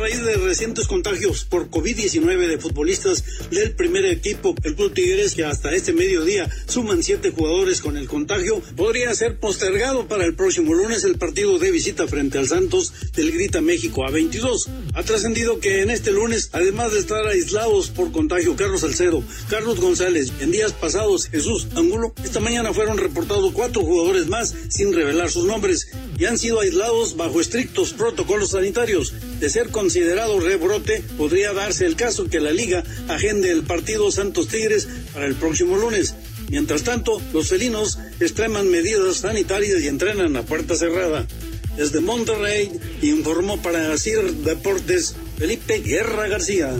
Raíz 0.00 0.24
de 0.24 0.34
recientes 0.36 0.86
contagios 0.86 1.44
por 1.44 1.68
COVID-19 1.68 2.46
de 2.48 2.56
futbolistas 2.56 3.22
del 3.50 3.72
primer 3.72 4.06
equipo, 4.06 4.54
el 4.62 4.74
Club 4.74 4.94
Tigres, 4.94 5.34
que 5.34 5.44
hasta 5.44 5.74
este 5.74 5.92
mediodía 5.92 6.48
suman 6.64 7.02
siete 7.02 7.32
jugadores 7.32 7.82
con 7.82 7.98
el 7.98 8.08
contagio, 8.08 8.62
podría 8.76 9.14
ser 9.14 9.38
postergado 9.38 10.08
para 10.08 10.24
el 10.24 10.34
próximo 10.34 10.72
lunes 10.72 11.04
el 11.04 11.18
partido 11.18 11.58
de 11.58 11.70
visita 11.70 12.06
frente 12.06 12.38
al 12.38 12.48
Santos 12.48 12.94
del 13.14 13.30
Grita 13.30 13.60
México 13.60 14.06
a 14.06 14.10
22. 14.10 14.70
Ha 14.94 15.02
trascendido 15.02 15.60
que 15.60 15.82
en 15.82 15.90
este 15.90 16.12
lunes, 16.12 16.48
además 16.52 16.94
de 16.94 17.00
estar 17.00 17.26
aislados 17.26 17.90
por 17.90 18.10
contagio 18.10 18.56
Carlos 18.56 18.80
Salcedo, 18.80 19.22
Carlos 19.50 19.80
González, 19.80 20.32
en 20.40 20.50
días 20.50 20.72
pasados 20.72 21.26
Jesús 21.26 21.68
Angulo, 21.76 22.14
esta 22.24 22.40
mañana 22.40 22.72
fueron 22.72 22.96
reportados 22.96 23.52
cuatro 23.52 23.82
jugadores 23.82 24.28
más 24.28 24.54
sin 24.70 24.94
revelar 24.94 25.30
sus 25.30 25.44
nombres 25.44 25.88
y 26.18 26.24
han 26.24 26.38
sido 26.38 26.60
aislados 26.60 27.18
bajo 27.18 27.38
estrictos 27.38 27.92
protocolos 27.92 28.52
sanitarios. 28.52 29.12
De 29.40 29.50
ser 29.50 29.70
considerado 29.90 30.38
rebrote, 30.38 31.02
podría 31.18 31.52
darse 31.52 31.84
el 31.84 31.96
caso 31.96 32.30
que 32.30 32.38
la 32.38 32.52
liga 32.52 32.84
agende 33.08 33.50
el 33.50 33.64
partido 33.64 34.12
Santos 34.12 34.46
Tigres 34.46 34.86
para 35.12 35.26
el 35.26 35.34
próximo 35.34 35.76
lunes. 35.76 36.14
Mientras 36.48 36.84
tanto, 36.84 37.20
los 37.32 37.48
felinos 37.48 37.98
extreman 38.20 38.70
medidas 38.70 39.16
sanitarias 39.16 39.82
y 39.82 39.88
entrenan 39.88 40.36
a 40.36 40.42
puerta 40.42 40.76
cerrada. 40.76 41.26
Desde 41.76 41.98
Monterrey 41.98 42.70
informó 43.02 43.60
para 43.60 43.98
CIR 43.98 44.32
Deportes 44.32 45.16
Felipe 45.36 45.80
Guerra 45.80 46.28
García. 46.28 46.72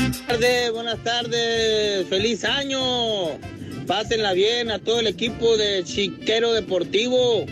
Buenas 0.00 0.26
tardes, 0.26 0.72
buenas 0.72 1.04
tardes, 1.04 2.06
feliz 2.08 2.42
año. 2.44 3.38
Pásenla 3.86 4.32
bien 4.32 4.70
a 4.70 4.78
todo 4.78 5.00
el 5.00 5.08
equipo 5.08 5.58
de 5.58 5.84
Chiquero 5.84 6.54
Deportivo. 6.54 7.44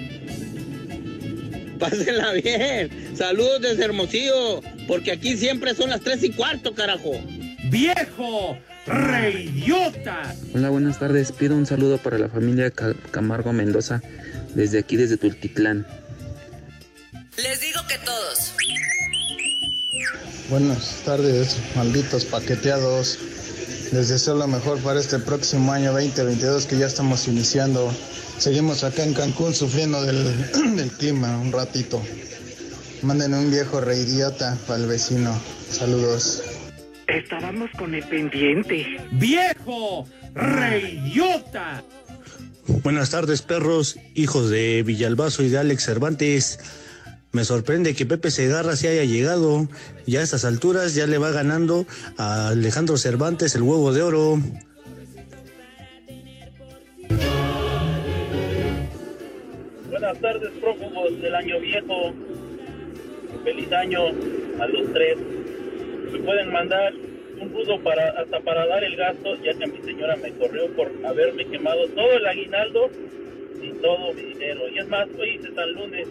Pásenla 1.79 2.33
bien. 2.33 3.17
Saludos 3.17 3.61
desde 3.63 3.85
Hermosillo, 3.85 4.63
porque 4.87 5.13
aquí 5.13 5.37
siempre 5.37 5.75
son 5.75 5.91
las 5.91 6.01
tres 6.01 6.23
y 6.23 6.31
cuarto, 6.31 6.75
carajo. 6.75 7.13
¡Viejo! 7.71 8.59
¡Reyota! 8.87 10.35
Hola, 10.55 10.71
buenas 10.71 10.99
tardes. 10.99 11.33
Pido 11.33 11.57
un 11.57 11.67
saludo 11.67 11.99
para 11.99 12.19
la 12.19 12.29
familia 12.29 12.71
Ca- 12.71 12.95
Camargo 13.11 13.53
Mendoza, 13.53 14.01
desde 14.55 14.79
aquí, 14.79 14.97
desde 14.97 15.17
Tultitlán. 15.17 15.87
Les 17.37 17.61
digo 17.61 17.81
que 17.89 17.99
todos. 18.05 18.53
Buenas 20.49 21.03
tardes, 21.05 21.57
malditos 21.75 22.25
paqueteados. 22.27 23.19
Les 23.93 24.09
deseo 24.09 24.35
lo 24.35 24.49
mejor 24.49 24.79
para 24.81 24.99
este 24.99 25.19
próximo 25.19 25.73
año 25.73 25.93
2022 25.93 26.67
que 26.67 26.79
ya 26.79 26.87
estamos 26.87 27.29
iniciando. 27.29 27.93
Seguimos 28.39 28.83
acá 28.85 29.05
en 29.05 29.15
Cancún 29.15 29.55
sufriendo 29.55 30.03
del, 30.03 30.51
del 30.77 30.91
clima 30.91 31.39
un 31.39 31.53
ratito. 31.53 32.03
Manden 33.03 33.35
un 33.35 33.51
viejo 33.51 33.81
reidiota 33.81 34.59
para 34.67 34.81
el 34.81 34.89
vecino. 34.89 35.39
Saludos. 35.71 36.43
Estábamos 37.07 37.71
con 37.79 37.95
el 37.95 38.03
pendiente. 38.05 38.99
¡Viejo! 39.13 40.07
¡Reyota! 40.35 41.85
Buenas 42.83 43.11
tardes, 43.11 43.43
perros, 43.43 43.97
hijos 44.15 44.51
de 44.51 44.83
Villalbazo 44.83 45.45
y 45.45 45.49
de 45.49 45.59
Alex 45.59 45.85
Cervantes. 45.85 46.59
Me 47.33 47.45
sorprende 47.45 47.95
que 47.95 48.07
Pepe 48.07 48.31
Segarra 48.31 48.77
se 48.77 48.89
haya 48.89 49.05
llegado. 49.05 49.69
Ya 50.07 50.21
a 50.21 50.23
estas 50.23 50.45
alturas 50.45 50.95
ya 50.95 51.07
le 51.07 51.19
va 51.19 51.31
ganando 51.33 51.87
a 52.17 52.49
Alejandro 52.49 52.97
Cervantes 52.97 53.55
el 53.55 53.63
huevo 53.63 53.93
de 53.93 54.03
oro. 54.03 54.39
Buenas 59.91 60.19
tardes, 60.21 60.51
prófugos 60.61 61.21
del 61.21 61.35
año 61.35 61.61
viejo. 61.61 62.15
Feliz 63.45 63.73
año 63.73 64.01
a 64.61 64.67
los 64.69 64.93
tres. 64.93 65.19
Me 66.13 66.19
pueden 66.21 66.53
mandar 66.53 66.95
un 67.41 67.53
rudo 67.53 67.83
para 67.83 68.09
hasta 68.21 68.41
para 68.41 68.67
dar 68.67 68.83
el 68.83 68.97
gasto, 68.97 69.37
ya 69.43 69.53
que 69.55 69.67
mi 69.67 69.83
señora 69.83 70.17
me 70.17 70.33
corrió 70.33 70.75
por 70.75 70.91
haberme 71.05 71.45
quemado 71.47 71.87
todo 71.89 72.13
el 72.13 72.27
aguinaldo 72.27 72.89
y 73.61 73.71
todo 73.83 74.15
mi 74.15 74.23
dinero. 74.23 74.69
Y 74.71 74.79
es 74.79 74.89
más, 74.89 75.07
hoy 75.19 75.41
es 75.43 75.55
San 75.55 75.73
Lunes 75.73 76.09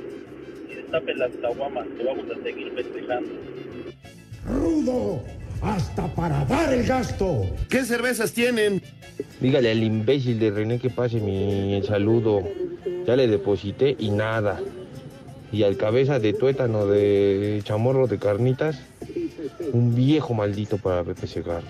y 0.85 0.91
destapen 0.91 1.19
las 1.19 1.31
caguamas 1.41 1.87
que 1.97 2.03
vamos 2.03 2.25
a 2.31 2.43
seguir 2.43 2.71
festejando. 2.73 3.29
¡Rudo! 4.47 5.23
¡Hasta 5.61 6.07
para 6.13 6.45
dar 6.45 6.73
el 6.73 6.85
gasto! 6.85 7.43
¿Qué 7.69 7.83
cervezas 7.83 8.33
tienen? 8.33 8.81
Dígale 9.39 9.71
al 9.71 9.83
imbécil 9.83 10.39
de 10.39 10.51
René 10.51 10.79
que 10.79 10.89
pase 10.89 11.19
mi 11.19 11.81
saludo. 11.83 12.43
Ya 13.07 13.15
le 13.15 13.27
deposité 13.27 13.95
y 13.97 14.11
nada. 14.11 14.59
Y 15.51 15.63
al 15.63 15.77
cabeza 15.77 16.19
de 16.19 16.33
tuétano 16.33 16.85
de 16.87 17.61
chamorro 17.63 18.07
de 18.07 18.19
carnitas, 18.19 18.81
un 19.71 19.95
viejo 19.95 20.33
maldito 20.33 20.77
para 20.77 21.03
Pepe 21.03 21.27
Segarra. 21.27 21.67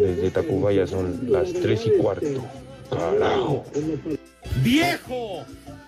Desde 0.00 0.30
Tacubaya 0.30 0.86
son 0.86 1.30
las 1.30 1.52
tres 1.52 1.86
y 1.86 1.90
cuarto. 2.00 2.44
Carajo. 2.90 3.64
¡Viejo! 4.62 5.44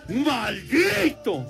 ¡Maldito! 0.08 1.46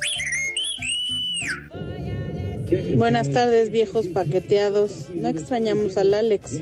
Buenas 2.97 3.31
tardes, 3.31 3.71
viejos 3.71 4.09
paqueteados. 4.09 5.07
No 5.15 5.29
extrañamos 5.29 5.97
al 5.97 6.15
Alex. 6.15 6.61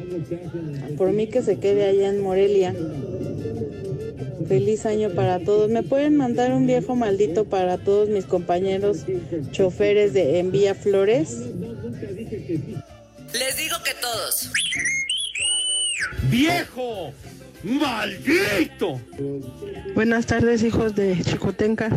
Por 0.97 1.13
mí 1.13 1.27
que 1.29 1.43
se 1.43 1.59
quede 1.59 1.87
allá 1.87 2.09
en 2.09 2.23
Morelia. 2.23 2.75
Feliz 4.47 4.87
año 4.87 5.11
para 5.11 5.41
todos. 5.41 5.71
¿Me 5.71 5.83
pueden 5.83 6.17
mandar 6.17 6.53
un 6.53 6.67
viejo 6.67 6.97
maldito 6.97 7.45
para 7.45 7.79
todos 7.79 8.09
mis 8.09 8.25
compañeros 8.25 9.05
choferes 9.51 10.15
de 10.15 10.39
Envía 10.39 10.75
Flores? 10.75 11.43
Les 13.33 13.57
digo 13.57 13.77
que 13.85 13.93
todos. 14.01 14.51
¡Viejo! 16.31 17.13
¡Maldito! 17.63 19.01
Buenas 19.95 20.27
tardes, 20.27 20.63
hijos 20.63 20.95
de 20.95 21.21
Chicotenca. 21.23 21.91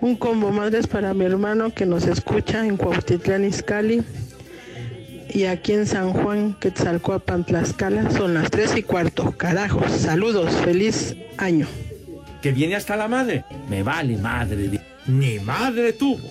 Un 0.00 0.16
combo 0.16 0.50
madres 0.50 0.86
para 0.86 1.12
mi 1.12 1.24
hermano 1.24 1.74
que 1.74 1.84
nos 1.84 2.06
escucha 2.06 2.66
en 2.66 2.78
Cuautitlán 2.78 3.44
Izcalli 3.44 4.02
y 5.28 5.44
aquí 5.44 5.72
en 5.72 5.86
San 5.86 6.12
Juan, 6.12 6.56
Quetzalcoapan, 6.58 7.44
Tlaxcala. 7.44 8.10
Son 8.10 8.34
las 8.34 8.50
tres 8.50 8.74
y 8.76 8.82
cuarto. 8.82 9.32
Carajos, 9.32 9.92
saludos, 9.92 10.54
feliz 10.64 11.14
año. 11.36 11.66
¿Que 12.40 12.52
viene 12.52 12.76
hasta 12.76 12.96
la 12.96 13.08
madre? 13.08 13.44
Me 13.68 13.82
vale 13.82 14.16
madre. 14.16 14.80
Ni 15.06 15.38
madre 15.38 15.92
tuvo. 15.92 16.30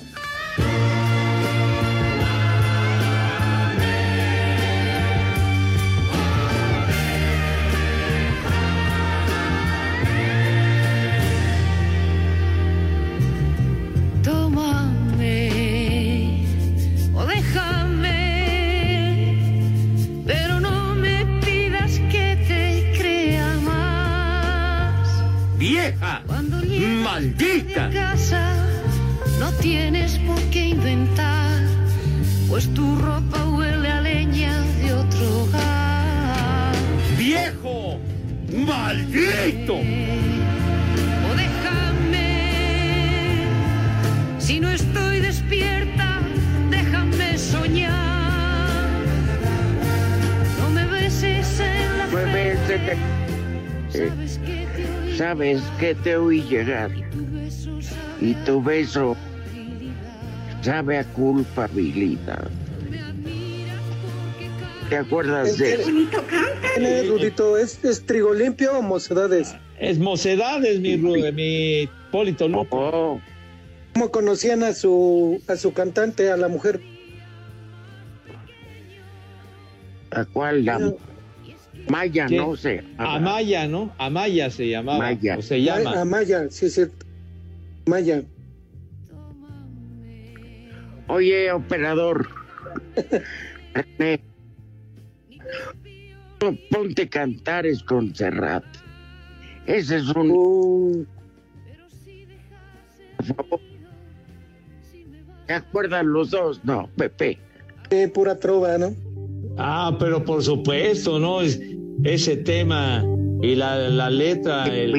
Sabes 55.17 55.62
que 55.80 55.95
te 55.95 56.15
oí 56.15 56.41
llegar 56.43 56.91
y 58.21 58.34
tu 58.45 58.62
beso 58.62 59.17
sabe 60.62 60.97
a 60.99 61.04
culpabilidad. 61.06 62.47
¿Te 64.89 64.97
acuerdas 64.97 65.58
de 65.58 65.73
eso? 65.75 65.89
¿Quién 66.73 66.86
es, 66.86 67.08
Rudito? 67.08 67.58
¿Es, 67.58 67.84
es 67.84 68.06
trigo 68.06 68.34
limpio 68.34 68.78
o 68.78 68.82
mocedades? 68.82 69.56
Es 69.80 69.99
mocedades, 69.99 70.80
mi, 70.80 70.97
Ru- 70.97 71.32
mi 71.34 71.88
Polito 72.12 72.47
Luco. 72.47 72.67
Oh, 72.71 73.21
¿Cómo 73.93 74.10
conocían 74.12 74.63
a 74.63 74.73
su, 74.73 75.41
a 75.47 75.56
su 75.58 75.73
cantante, 75.73 76.32
a 76.32 76.38
la 76.38 76.47
mujer? 76.47 76.80
¿A 80.12 80.25
cuál? 80.25 80.65
La 80.65 80.80
Maya, 81.89 82.28
¿Qué? 82.28 82.38
no 82.38 82.56
sé. 82.56 82.84
Amaya, 82.97 83.67
¿no? 83.67 83.91
Amaya 83.97 84.49
se 84.49 84.69
llamaba. 84.69 84.99
Maya. 84.99 85.38
O 85.38 85.41
se 85.41 85.62
llama. 85.62 85.93
Ah, 85.95 86.06
Maya, 86.06 86.49
sí 86.49 86.67
es 86.67 86.75
cierto. 86.75 87.06
Maya. 87.88 88.23
Oye, 91.08 91.52
operador. 91.52 92.30
René, 93.73 94.21
ponte 96.71 97.10
cantares 97.10 97.82
con 97.84 98.13
Serrat. 98.13 98.63
Ese 99.65 99.97
es 99.97 100.10
un. 100.10 101.08
Por 103.17 103.25
favor. 103.25 103.60
¿Se 105.47 105.54
acuerdan 105.54 106.13
los 106.13 106.30
dos? 106.30 106.63
No, 106.63 106.88
Pepe. 106.95 107.39
Eh, 107.89 108.08
pura 108.08 108.38
trova, 108.38 108.78
¿no? 108.78 108.93
Ah, 109.58 109.95
pero 109.99 110.23
por 110.23 110.43
supuesto, 110.43 111.17
¿no? 111.17 111.41
Es, 111.41 111.60
ese 112.03 112.38
tema 112.38 113.03
y 113.41 113.55
la, 113.55 113.89
la 113.89 114.09
letra, 114.09 114.65
el, 114.65 114.91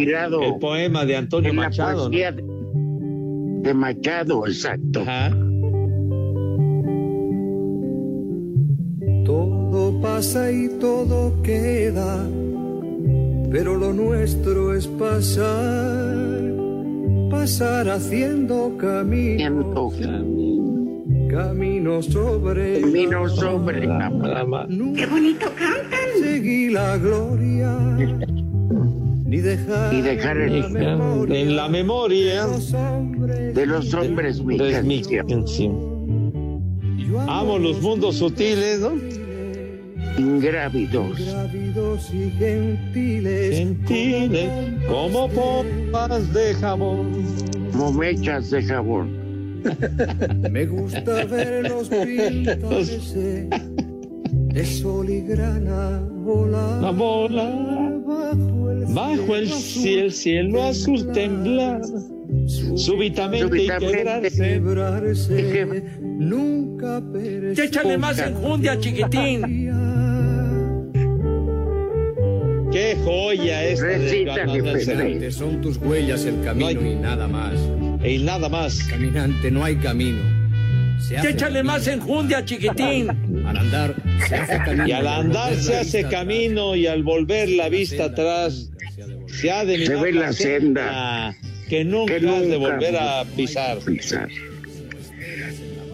poema 0.60 1.04
de 1.04 1.16
Antonio 1.16 1.50
en 1.50 1.56
la 1.56 1.62
Machado. 1.64 2.08
de, 2.08 2.42
de 3.62 3.74
Machado, 3.74 4.46
exacto. 4.46 5.00
Ajá. 5.00 5.30
Todo 9.24 10.00
pasa 10.00 10.50
y 10.50 10.68
todo 10.80 11.40
queda, 11.42 12.26
pero 13.50 13.76
lo 13.76 13.92
nuestro 13.92 14.74
es 14.74 14.86
pasar, 14.86 16.54
pasar 17.30 17.88
haciendo 17.88 18.76
camino, 18.78 19.90
camino 19.90 20.69
sobre, 22.02 22.80
Camino 22.80 23.28
sobre 23.28 23.86
la 23.86 24.10
¡Qué 24.94 25.06
bonito 25.06 25.46
cantan! 25.56 26.00
Seguí 26.22 26.70
la 26.70 26.96
gloria, 26.98 27.78
ni 29.24 29.36
dejar, 29.38 29.94
Y 29.94 30.02
dejar 30.02 30.36
el- 30.38 31.32
En 31.32 31.56
la 31.56 31.68
memoria 31.68 32.46
de 32.46 33.66
los 33.66 33.94
hombres 33.94 34.42
mi 34.44 34.56
es 34.56 34.84
mi 34.84 35.00
canción. 35.02 35.26
canción. 35.28 35.90
Amo 37.28 37.58
los 37.58 37.80
mundos 37.80 38.16
sutiles, 38.16 38.80
¿no? 38.80 38.92
Ingrávidos. 40.18 41.18
grávidos 41.18 42.12
y 42.12 42.30
gentiles, 42.30 43.56
Gentiles, 43.56 44.50
como 44.88 45.28
pompas 45.28 46.32
de 46.34 46.54
jabón. 46.54 47.24
Como 47.72 47.92
mechas 47.92 48.50
de 48.50 48.62
jabón. 48.62 49.19
Me 50.50 50.66
gusta 50.66 51.24
verlos 51.24 51.88
pintarse 51.88 53.48
de 54.52 54.64
sol 54.64 55.08
y 55.08 55.20
grana 55.22 56.00
volar. 56.24 56.82
La 56.82 56.90
bola 56.90 57.90
bajo 58.88 59.36
el 59.36 59.48
cielo, 59.48 60.10
cielo 60.10 60.62
azul 60.62 61.12
temblar, 61.12 61.82
súbitamente, 62.76 62.76
Súbitamente. 62.76 63.62
y 63.62 63.66
quebrarse. 63.66 64.56
quebrarse, 64.56 65.82
nunca 66.00 67.02
perecer. 67.12 67.64
Échale 67.66 67.98
más 67.98 68.18
enjundia, 68.18 68.78
chiquitín. 68.78 69.70
Qué 72.72 72.96
joya 73.04 73.60
Pepe. 73.80 74.80
Serrat. 74.80 75.30
Son 75.32 75.60
tus 75.60 75.76
huellas 75.78 76.24
el 76.24 76.40
camino 76.42 76.86
y 76.86 76.94
nada 76.94 77.26
más. 77.26 77.54
Y 78.04 78.18
nada 78.18 78.48
más. 78.48 78.82
Caminante, 78.84 79.50
no 79.50 79.64
hay 79.64 79.76
camino. 79.76 80.22
Se 81.00 81.16
hace 81.16 81.30
Échale 81.30 81.62
más 81.62 81.84
camino. 81.84 82.02
enjundia, 82.02 82.44
chiquitín. 82.44 83.10
Al 83.46 83.56
andar 83.56 83.94
se 84.26 84.36
hace 84.36 84.58
camino. 84.58 84.86
Y 84.88 84.92
al 84.92 85.06
andar 85.06 85.54
se 85.56 85.76
hace 85.76 86.04
camino 86.04 86.76
y 86.76 86.86
al 86.86 87.02
volver 87.02 87.48
la 87.48 87.68
vista 87.68 88.04
atrás 88.04 88.70
se 89.26 89.50
ha 89.50 89.64
de 89.64 89.78
Se 89.78 89.78
mirar 89.90 90.04
ve 90.04 90.12
la 90.12 90.32
senda 90.32 91.36
que 91.68 91.84
nunca 91.84 92.18
que 92.18 92.28
has 92.28 92.46
de 92.48 92.56
volver 92.56 92.96
a 92.96 93.24
pisar. 93.36 93.78
pisar. 93.78 94.28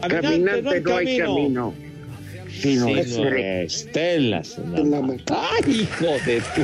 Caminante, 0.08 0.80
no 0.80 0.96
hay 0.96 1.18
camino, 1.18 1.74
sino 2.50 2.86
sino 3.04 3.28
estelas. 3.28 4.58
¡Ay, 5.28 5.80
hijo 5.82 6.06
de 6.24 6.40
tu! 6.54 6.62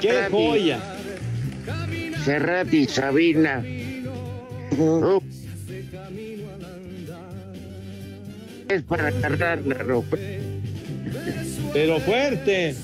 ¡Qué 0.00 0.12
joya! 0.30 0.80
Serrat 2.24 2.72
y 2.72 2.86
Sabina. 2.86 3.64
Es 8.68 8.82
para 8.82 9.10
cargar 9.12 9.60
la 9.66 9.74
ropa. 9.74 10.16
Pero 11.72 12.00
fuerte. 12.00 12.74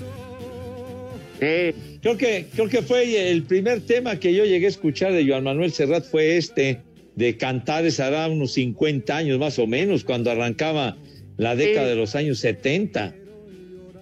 Sí, 1.41 1.75
Creo 2.01 2.17
que, 2.17 2.47
creo 2.55 2.69
que 2.69 2.83
fue 2.83 3.31
el 3.31 3.43
primer 3.45 3.81
tema 3.81 4.19
que 4.21 4.33
yo 4.35 4.45
llegué 4.45 4.67
a 4.67 4.69
escuchar 4.69 5.13
de 5.13 5.27
Joan 5.27 5.45
Manuel 5.45 5.73
Serrat 5.73 6.05
fue 6.05 6.37
este, 6.37 6.81
de 7.17 7.37
Cantares 7.37 7.99
hará 8.01 8.29
unos 8.29 8.53
50 8.53 9.17
años 9.17 9.39
más 9.39 9.59
o 9.59 9.67
menos, 9.67 10.05
cuando 10.05 10.31
arrancaba 10.31 10.97
la 11.37 11.57
década 11.57 11.87
Sí. 11.87 11.91
de 11.91 11.97
los 11.97 12.15
años 12.15 12.39
70. 12.39 13.15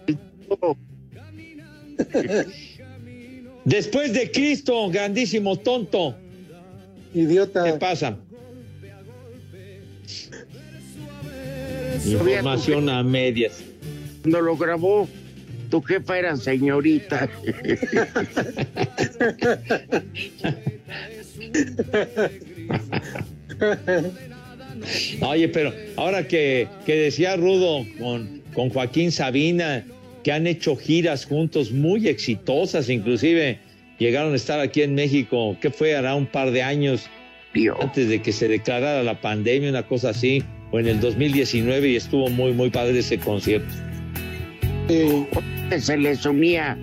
Después 3.66 4.12
de 4.12 4.30
Cristo, 4.30 4.88
grandísimo 4.90 5.56
tonto. 5.56 6.14
¿Qué 7.12 7.18
Idiota. 7.18 7.76
pasa? 7.80 8.16
Información 12.04 12.88
a 12.88 13.02
medias. 13.02 13.64
Cuando 14.22 14.40
lo 14.40 14.56
grabó, 14.56 15.08
tu 15.68 15.82
jefa 15.82 16.16
era 16.16 16.36
señorita. 16.36 17.28
Oye, 25.22 25.48
pero 25.48 25.72
ahora 25.96 26.28
que, 26.28 26.68
que 26.84 26.94
decía 26.94 27.34
Rudo 27.34 27.84
con, 27.98 28.42
con 28.54 28.70
Joaquín 28.70 29.10
Sabina, 29.10 29.84
que 30.26 30.32
han 30.32 30.48
hecho 30.48 30.74
giras 30.74 31.24
juntos 31.24 31.70
muy 31.70 32.08
exitosas, 32.08 32.90
inclusive 32.90 33.60
llegaron 34.00 34.32
a 34.32 34.34
estar 34.34 34.58
aquí 34.58 34.82
en 34.82 34.92
México, 34.96 35.56
que 35.60 35.70
fue 35.70 35.94
hará 35.94 36.16
un 36.16 36.26
par 36.26 36.50
de 36.50 36.64
años 36.64 37.08
Tío. 37.52 37.80
antes 37.80 38.08
de 38.08 38.20
que 38.20 38.32
se 38.32 38.48
declarara 38.48 39.04
la 39.04 39.20
pandemia, 39.20 39.70
una 39.70 39.86
cosa 39.86 40.08
así, 40.08 40.42
o 40.72 40.80
en 40.80 40.88
el 40.88 40.98
2019 40.98 41.90
y 41.90 41.94
estuvo 41.94 42.28
muy, 42.28 42.52
muy 42.52 42.70
padre 42.70 42.98
ese 42.98 43.18
concierto. 43.18 43.72
Eh, 44.88 45.26
Se 45.78 45.96
les 45.96 46.26
unía 46.26 46.76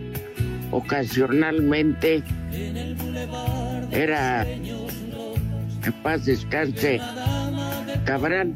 ocasionalmente. 0.72 2.24
Era, 3.92 4.44
en 4.50 5.94
paz 6.02 6.24
descanse, 6.24 7.02
Cabrán. 8.06 8.56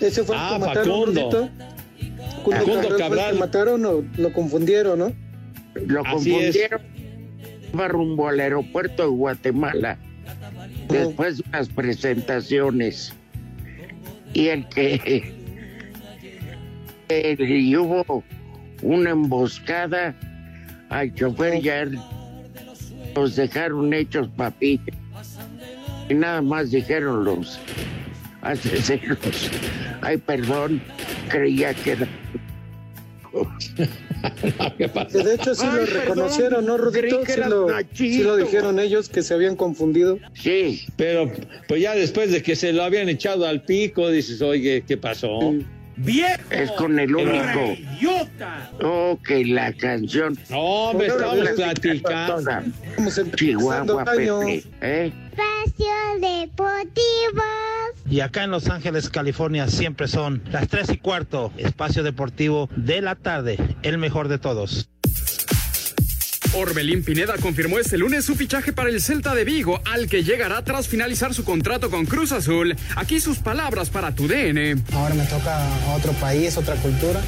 ese 0.00 0.24
fue 0.24 0.34
el 0.34 0.40
Ah, 0.42 0.58
Facundo. 0.74 1.48
Facundo 2.44 2.64
Cabral 2.64 2.86
fue 2.88 2.88
el 2.94 2.98
Cabral. 2.98 3.32
que 3.34 3.38
mataron 3.38 3.84
o 3.86 4.04
lo 4.16 4.32
confundieron, 4.32 4.98
¿no? 4.98 5.12
Lo 5.86 6.00
Así 6.02 6.30
confundieron. 6.30 6.80
Iba 7.72 7.88
rumbo 7.88 8.28
al 8.28 8.40
aeropuerto 8.40 9.02
de 9.04 9.08
Guatemala. 9.10 9.98
Después 10.88 11.36
de 11.38 11.44
unas 11.48 11.68
presentaciones. 11.68 13.12
Y 14.34 14.48
el 14.48 14.68
que. 14.68 15.34
el- 17.08 17.40
y 17.50 17.76
hubo 17.76 18.24
una 18.82 19.10
emboscada 19.10 20.14
al 20.88 21.14
chofer 21.14 21.60
ya 21.60 21.86
los 23.14 23.36
dejaron 23.36 23.92
hechos 23.92 24.28
papilla. 24.36 24.92
Y 26.08 26.14
nada 26.14 26.42
más 26.42 26.70
dijeron 26.70 27.24
los 27.24 27.60
asesinos. 28.42 29.18
Ay, 30.02 30.16
perdón, 30.16 30.82
creía 31.28 31.72
que 31.74 31.92
era. 31.92 32.08
¿Qué 34.78 34.88
pasa? 34.88 35.18
Que 35.18 35.24
de 35.24 35.34
hecho 35.34 35.54
sí 35.54 35.66
Ay, 35.68 35.80
lo 35.80 35.86
perdón, 35.86 36.00
reconocieron, 36.02 36.66
¿no, 36.66 36.76
Rudito? 36.78 37.24
Sí 37.26 37.40
lo, 37.48 37.68
sí 37.92 38.22
lo 38.22 38.36
dijeron 38.36 38.78
ellos 38.78 39.08
que 39.08 39.22
se 39.22 39.34
habían 39.34 39.56
confundido. 39.56 40.18
Sí, 40.34 40.82
Pero 40.96 41.30
pues 41.68 41.80
ya 41.80 41.94
después 41.94 42.32
de 42.32 42.42
que 42.42 42.56
se 42.56 42.72
lo 42.72 42.82
habían 42.82 43.08
echado 43.08 43.46
al 43.46 43.62
pico, 43.62 44.10
dices, 44.10 44.42
oye, 44.42 44.84
¿qué 44.86 44.96
pasó? 44.96 45.54
¡Viejo! 46.02 46.42
es 46.50 46.70
con 46.72 46.98
el 46.98 47.14
único. 47.14 47.76
¡Idiota! 47.78 48.70
Oh, 48.82 49.18
que 49.26 49.44
la 49.44 49.72
canción. 49.74 50.38
No, 50.48 50.94
me 50.94 51.06
estamos 51.06 51.38
la 51.38 51.52
platicando. 51.52 52.50
Estamos 52.50 53.20
Chihuahua. 53.36 54.04
Pepe. 54.04 54.64
¿eh? 54.80 55.12
Espacio 55.30 55.92
Deportivo. 56.20 57.42
Y 58.08 58.20
acá 58.20 58.44
en 58.44 58.50
Los 58.50 58.68
Ángeles, 58.68 59.08
California, 59.08 59.68
siempre 59.68 60.08
son 60.08 60.42
las 60.50 60.68
3 60.68 60.90
y 60.90 60.98
cuarto, 60.98 61.52
espacio 61.56 62.02
deportivo 62.02 62.68
de 62.76 63.02
la 63.02 63.14
tarde, 63.14 63.58
el 63.82 63.98
mejor 63.98 64.28
de 64.28 64.38
todos. 64.38 64.88
Orbelín 66.52 67.04
Pineda 67.04 67.34
confirmó 67.40 67.78
este 67.78 67.96
lunes 67.96 68.24
su 68.24 68.34
fichaje 68.34 68.72
para 68.72 68.88
el 68.88 69.00
Celta 69.00 69.34
de 69.34 69.44
Vigo, 69.44 69.80
al 69.84 70.08
que 70.08 70.24
llegará 70.24 70.64
tras 70.64 70.88
finalizar 70.88 71.32
su 71.32 71.44
contrato 71.44 71.90
con 71.90 72.06
Cruz 72.06 72.32
Azul. 72.32 72.76
Aquí 72.96 73.20
sus 73.20 73.38
palabras 73.38 73.88
para 73.88 74.14
tu 74.14 74.26
DN. 74.26 74.76
Ahora 74.92 75.14
me 75.14 75.24
toca 75.26 75.60
otro 75.94 76.12
país, 76.14 76.56
otra 76.56 76.74
cultura 76.76 77.20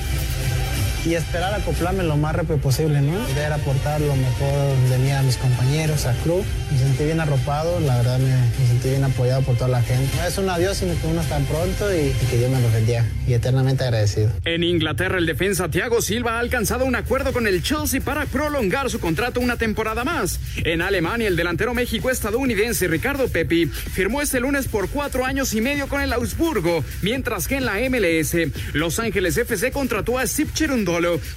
y 1.05 1.15
esperar 1.15 1.53
acoplarme 1.55 2.05
lo 2.05 2.17
más 2.17 2.35
rápido 2.35 2.59
posible, 2.59 3.01
¿no? 3.01 3.19
Poder 3.27 3.53
aportar 3.53 4.01
lo 4.01 4.15
mejor 4.15 4.77
de 4.91 4.99
mí 4.99 5.11
a 5.11 5.23
mis 5.23 5.37
compañeros, 5.37 6.07
al 6.07 6.17
club. 6.19 6.45
Me 6.71 6.79
sentí 6.79 7.05
bien 7.05 7.21
arropado, 7.21 7.81
la 7.81 7.97
verdad 7.97 8.19
me, 8.19 8.67
sentí 8.67 8.91
bien 8.91 9.05
apoyado 9.05 9.43
por 9.43 9.57
toda 9.57 9.69
la 9.69 9.83
gente. 9.83 10.09
No 10.17 10.25
es 10.25 10.39
un 10.39 10.49
adiós, 10.49 10.77
sino 10.79 10.99
que 11.01 11.07
uno 11.07 11.21
está 11.21 11.39
pronto 11.41 11.93
y, 11.93 12.13
que 12.31 12.39
Dios 12.39 12.51
me 12.51 12.61
lo 12.61 12.71
bendiga. 12.71 13.05
Y 13.27 13.35
eternamente 13.35 13.85
agradecido. 13.85 14.31
En 14.45 14.63
Inglaterra, 14.63 15.19
el 15.19 15.27
defensa 15.27 15.69
Thiago 15.69 16.01
Silva 16.03 16.37
ha 16.37 16.39
alcanzado 16.39 16.85
un 16.85 16.95
acuerdo 16.95 17.33
con 17.33 17.47
el 17.47 17.63
Chelsea 17.63 18.01
para 18.01 18.27
prolongar 18.27 18.91
su 18.91 19.01
contrato 19.01 19.41
una 19.41 19.57
temporada 19.57 20.05
más. 20.05 20.41
En 20.65 20.83
Alemania, 20.83 21.29
el 21.29 21.37
delantero 21.37 21.75
México-estadounidense 21.75 22.89
Ricardo 22.89 23.29
Pepi 23.29 23.67
firmó 23.67 24.23
este 24.23 24.41
lunes 24.41 24.69
por 24.69 24.89
cuatro 24.89 25.25
años 25.25 25.53
y 25.55 25.61
medio 25.61 25.89
con 25.89 26.01
el 26.01 26.13
Augsburgo, 26.13 26.85
mientras 27.03 27.49
que 27.49 27.57
en 27.57 27.65
la 27.65 27.75
MLS, 27.91 28.37
Los 28.73 28.99
Ángeles 28.99 29.37
FC 29.37 29.73
contrató 29.73 30.19
a 30.19 30.27
Steve 30.27 30.51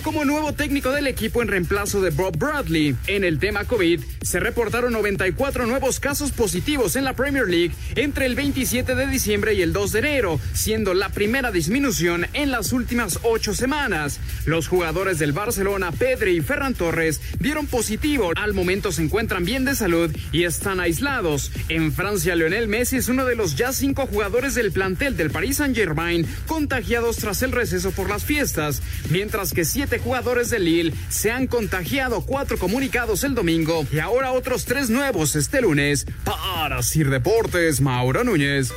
Como 0.03 0.25
nuevo 0.25 0.51
técnico 0.53 0.91
del 0.91 1.07
equipo 1.07 1.41
en 1.41 1.47
reemplazo 1.47 2.01
de 2.01 2.09
Bob 2.09 2.37
Bradley. 2.37 2.95
En 3.07 3.23
el 3.23 3.39
tema 3.39 3.63
COVID, 3.63 4.01
se 4.21 4.39
reportaron 4.41 4.91
94 4.91 5.65
nuevos 5.65 6.01
casos 6.01 6.31
positivos 6.31 6.97
en 6.97 7.05
la 7.05 7.13
Premier 7.13 7.47
League 7.47 7.71
entre 7.95 8.25
el 8.25 8.35
27 8.35 8.95
de 8.95 9.07
diciembre 9.07 9.53
y 9.53 9.61
el 9.61 9.71
2 9.71 9.93
de 9.93 9.99
enero, 9.99 10.39
siendo 10.53 10.93
la 10.93 11.07
primera 11.09 11.51
disminución 11.51 12.27
en 12.33 12.51
las 12.51 12.73
últimas 12.73 13.19
ocho 13.23 13.53
semanas. 13.53 14.19
Los 14.45 14.67
jugadores 14.67 15.19
del 15.19 15.31
Barcelona, 15.31 15.93
Pedri 15.93 16.37
y 16.37 16.41
Ferran 16.41 16.73
Torres, 16.73 17.21
dieron 17.39 17.65
positivo. 17.65 18.31
Al 18.35 18.53
momento 18.53 18.91
se 18.91 19.03
encuentran 19.03 19.45
bien 19.45 19.63
de 19.63 19.75
salud 19.75 20.13
y 20.33 20.43
están 20.43 20.81
aislados. 20.81 21.51
En 21.69 21.93
Francia, 21.93 22.35
Lionel 22.35 22.67
Messi 22.67 22.97
es 22.97 23.07
uno 23.07 23.25
de 23.25 23.35
los 23.35 23.55
ya 23.55 23.71
cinco 23.71 24.05
jugadores 24.05 24.53
del 24.53 24.73
plantel 24.73 25.15
del 25.15 25.31
Paris 25.31 25.57
Saint-Germain 25.57 26.27
contagiados 26.45 27.17
tras 27.17 27.41
el 27.41 27.53
receso 27.53 27.91
por 27.91 28.09
las 28.09 28.25
fiestas, 28.25 28.81
mientras 29.09 29.44
que 29.53 29.65
siete 29.65 29.99
jugadores 29.99 30.49
de 30.49 30.59
Lille 30.59 30.93
se 31.09 31.31
han 31.31 31.47
contagiado, 31.47 32.25
cuatro 32.25 32.57
comunicados 32.57 33.23
el 33.23 33.35
domingo 33.35 33.85
y 33.91 33.99
ahora 33.99 34.31
otros 34.31 34.65
tres 34.65 34.89
nuevos 34.89 35.35
este 35.35 35.61
lunes. 35.61 36.05
Para 36.23 36.81
Sir 36.81 37.09
Deportes, 37.09 37.81
Mauro 37.81 38.23
Núñez. 38.23 38.73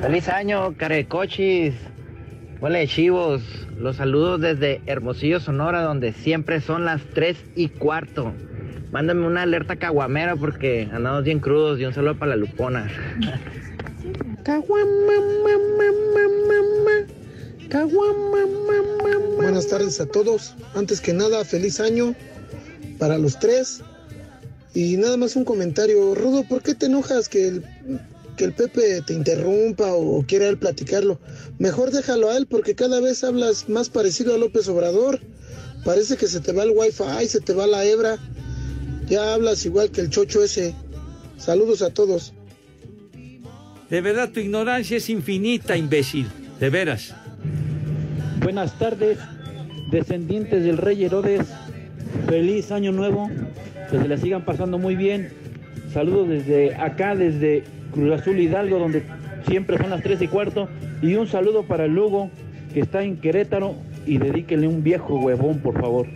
Feliz 0.00 0.28
año, 0.28 0.76
carecochis. 0.76 1.74
Hola, 2.60 2.86
chivos. 2.86 3.42
Los 3.78 3.96
saludos 3.96 4.40
desde 4.40 4.80
Hermosillo, 4.86 5.40
Sonora, 5.40 5.82
donde 5.82 6.12
siempre 6.12 6.60
son 6.60 6.84
las 6.84 7.02
3 7.14 7.36
y 7.56 7.68
cuarto. 7.68 8.32
Mándame 8.92 9.26
una 9.26 9.42
alerta 9.42 9.76
caguamera 9.76 10.36
porque 10.36 10.88
andamos 10.92 11.24
bien 11.24 11.40
crudos 11.40 11.80
y 11.80 11.84
un 11.84 11.92
saludo 11.92 12.16
para 12.16 12.30
la 12.30 12.36
lupona. 12.36 12.88
Buenas 19.36 19.66
tardes 19.68 20.00
a 20.00 20.06
todos. 20.06 20.54
Antes 20.74 21.00
que 21.00 21.14
nada, 21.14 21.44
feliz 21.44 21.80
año 21.80 22.14
para 22.98 23.16
los 23.16 23.38
tres. 23.38 23.80
Y 24.74 24.98
nada 24.98 25.16
más 25.16 25.36
un 25.36 25.44
comentario. 25.44 26.14
Rudo, 26.14 26.44
¿por 26.46 26.62
qué 26.62 26.74
te 26.74 26.86
enojas 26.86 27.28
que 27.30 27.48
el, 27.48 27.64
que 28.36 28.44
el 28.44 28.52
Pepe 28.52 29.00
te 29.06 29.14
interrumpa 29.14 29.94
o 29.94 30.22
quiera 30.26 30.48
él 30.48 30.58
platicarlo? 30.58 31.18
Mejor 31.58 31.90
déjalo 31.90 32.30
a 32.30 32.36
él 32.36 32.46
porque 32.46 32.74
cada 32.74 33.00
vez 33.00 33.24
hablas 33.24 33.68
más 33.68 33.88
parecido 33.88 34.34
a 34.34 34.38
López 34.38 34.68
Obrador. 34.68 35.20
Parece 35.86 36.18
que 36.18 36.28
se 36.28 36.40
te 36.40 36.52
va 36.52 36.64
el 36.64 36.70
wifi, 36.70 37.26
se 37.28 37.40
te 37.40 37.54
va 37.54 37.66
la 37.66 37.84
hebra. 37.84 38.18
Ya 39.08 39.32
hablas 39.32 39.64
igual 39.64 39.90
que 39.90 40.02
el 40.02 40.10
chocho 40.10 40.42
ese. 40.42 40.74
Saludos 41.38 41.80
a 41.80 41.88
todos. 41.94 42.34
De 43.94 44.00
verdad, 44.00 44.28
tu 44.30 44.40
ignorancia 44.40 44.96
es 44.96 45.08
infinita, 45.08 45.76
imbécil. 45.76 46.26
De 46.58 46.68
veras. 46.68 47.14
Buenas 48.40 48.76
tardes, 48.76 49.18
descendientes 49.88 50.64
del 50.64 50.78
rey 50.78 51.04
Herodes. 51.04 51.46
Feliz 52.26 52.72
año 52.72 52.90
nuevo. 52.90 53.30
Que 53.88 54.00
se 54.00 54.08
la 54.08 54.16
sigan 54.16 54.44
pasando 54.44 54.78
muy 54.78 54.96
bien. 54.96 55.32
Saludos 55.92 56.28
desde 56.28 56.74
acá, 56.74 57.14
desde 57.14 57.62
Cruz 57.92 58.20
Azul 58.20 58.40
Hidalgo, 58.40 58.80
donde 58.80 59.04
siempre 59.46 59.78
son 59.78 59.90
las 59.90 60.02
3 60.02 60.22
y 60.22 60.26
cuarto. 60.26 60.68
Y 61.00 61.14
un 61.14 61.28
saludo 61.28 61.62
para 61.62 61.84
el 61.84 61.94
Lugo, 61.94 62.32
que 62.72 62.80
está 62.80 63.04
en 63.04 63.18
Querétaro. 63.18 63.76
Y 64.06 64.18
dedíquenle 64.18 64.66
un 64.66 64.82
viejo 64.82 65.20
huevón, 65.20 65.60
por 65.60 65.80
favor. 65.80 66.08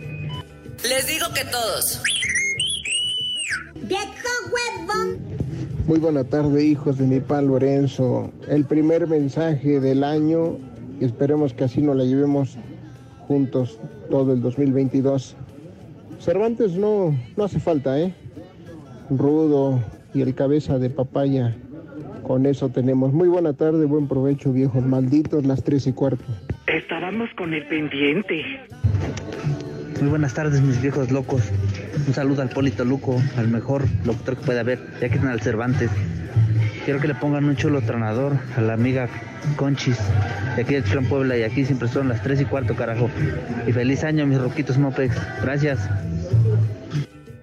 Les 0.83 1.07
digo 1.07 1.27
que 1.33 1.45
todos. 1.45 2.01
¡Viejo 3.83 4.03
huevón! 4.51 5.38
Muy 5.89 5.97
buena 5.97 6.23
tarde, 6.23 6.63
hijos 6.63 6.99
de 6.99 7.07
mi 7.07 7.19
pan 7.19 7.47
Lorenzo. 7.47 8.31
El 8.47 8.63
primer 8.63 9.07
mensaje 9.07 9.79
del 9.79 10.03
año 10.03 10.59
y 11.01 11.05
esperemos 11.05 11.55
que 11.55 11.63
así 11.63 11.81
nos 11.81 11.95
la 11.95 12.03
llevemos 12.03 12.59
juntos 13.27 13.79
todo 14.07 14.33
el 14.33 14.39
2022. 14.39 15.35
Cervantes 16.19 16.73
no, 16.75 17.17
no 17.35 17.43
hace 17.43 17.59
falta, 17.59 17.99
¿eh? 17.99 18.13
Rudo 19.09 19.83
y 20.13 20.21
el 20.21 20.35
cabeza 20.35 20.77
de 20.77 20.91
papaya. 20.91 21.57
Con 22.21 22.45
eso 22.45 22.69
tenemos. 22.69 23.11
Muy 23.11 23.27
buena 23.27 23.53
tarde, 23.53 23.83
buen 23.85 24.07
provecho, 24.07 24.53
viejos 24.53 24.85
malditos, 24.85 25.43
las 25.47 25.63
tres 25.63 25.87
y 25.87 25.93
cuarto. 25.93 26.23
Estábamos 26.67 27.31
con 27.35 27.51
el 27.51 27.65
pendiente. 27.67 28.43
Muy 30.01 30.09
buenas 30.11 30.35
tardes, 30.35 30.61
mis 30.61 30.79
viejos 30.83 31.09
locos. 31.09 31.51
Un 32.07 32.13
saludo 32.13 32.41
al 32.41 32.49
Polito 32.49 32.85
Luco, 32.85 33.21
al 33.37 33.47
mejor 33.47 33.83
locutor 34.05 34.37
que 34.37 34.45
pueda 34.45 34.61
haber, 34.61 34.79
ya 34.99 35.09
que 35.09 35.15
están 35.15 35.29
al 35.29 35.41
Cervantes. 35.41 35.89
Quiero 36.85 36.99
que 36.99 37.07
le 37.07 37.15
pongan 37.15 37.45
un 37.45 37.55
chulo 37.55 37.81
tronador 37.81 38.33
a 38.57 38.61
la 38.61 38.73
amiga 38.73 39.07
Conchis, 39.55 39.97
de 40.55 40.63
aquí 40.63 40.73
de 40.75 40.83
Chulán 40.83 41.05
Puebla, 41.05 41.37
y 41.37 41.43
aquí 41.43 41.65
siempre 41.65 41.87
son 41.87 42.09
las 42.09 42.23
3 42.23 42.41
y 42.41 42.45
cuarto, 42.45 42.75
carajo. 42.75 43.09
Y 43.67 43.71
feliz 43.71 44.03
año, 44.03 44.25
mis 44.25 44.39
roquitos 44.39 44.77
Mopex. 44.77 45.15
Gracias. 45.41 45.79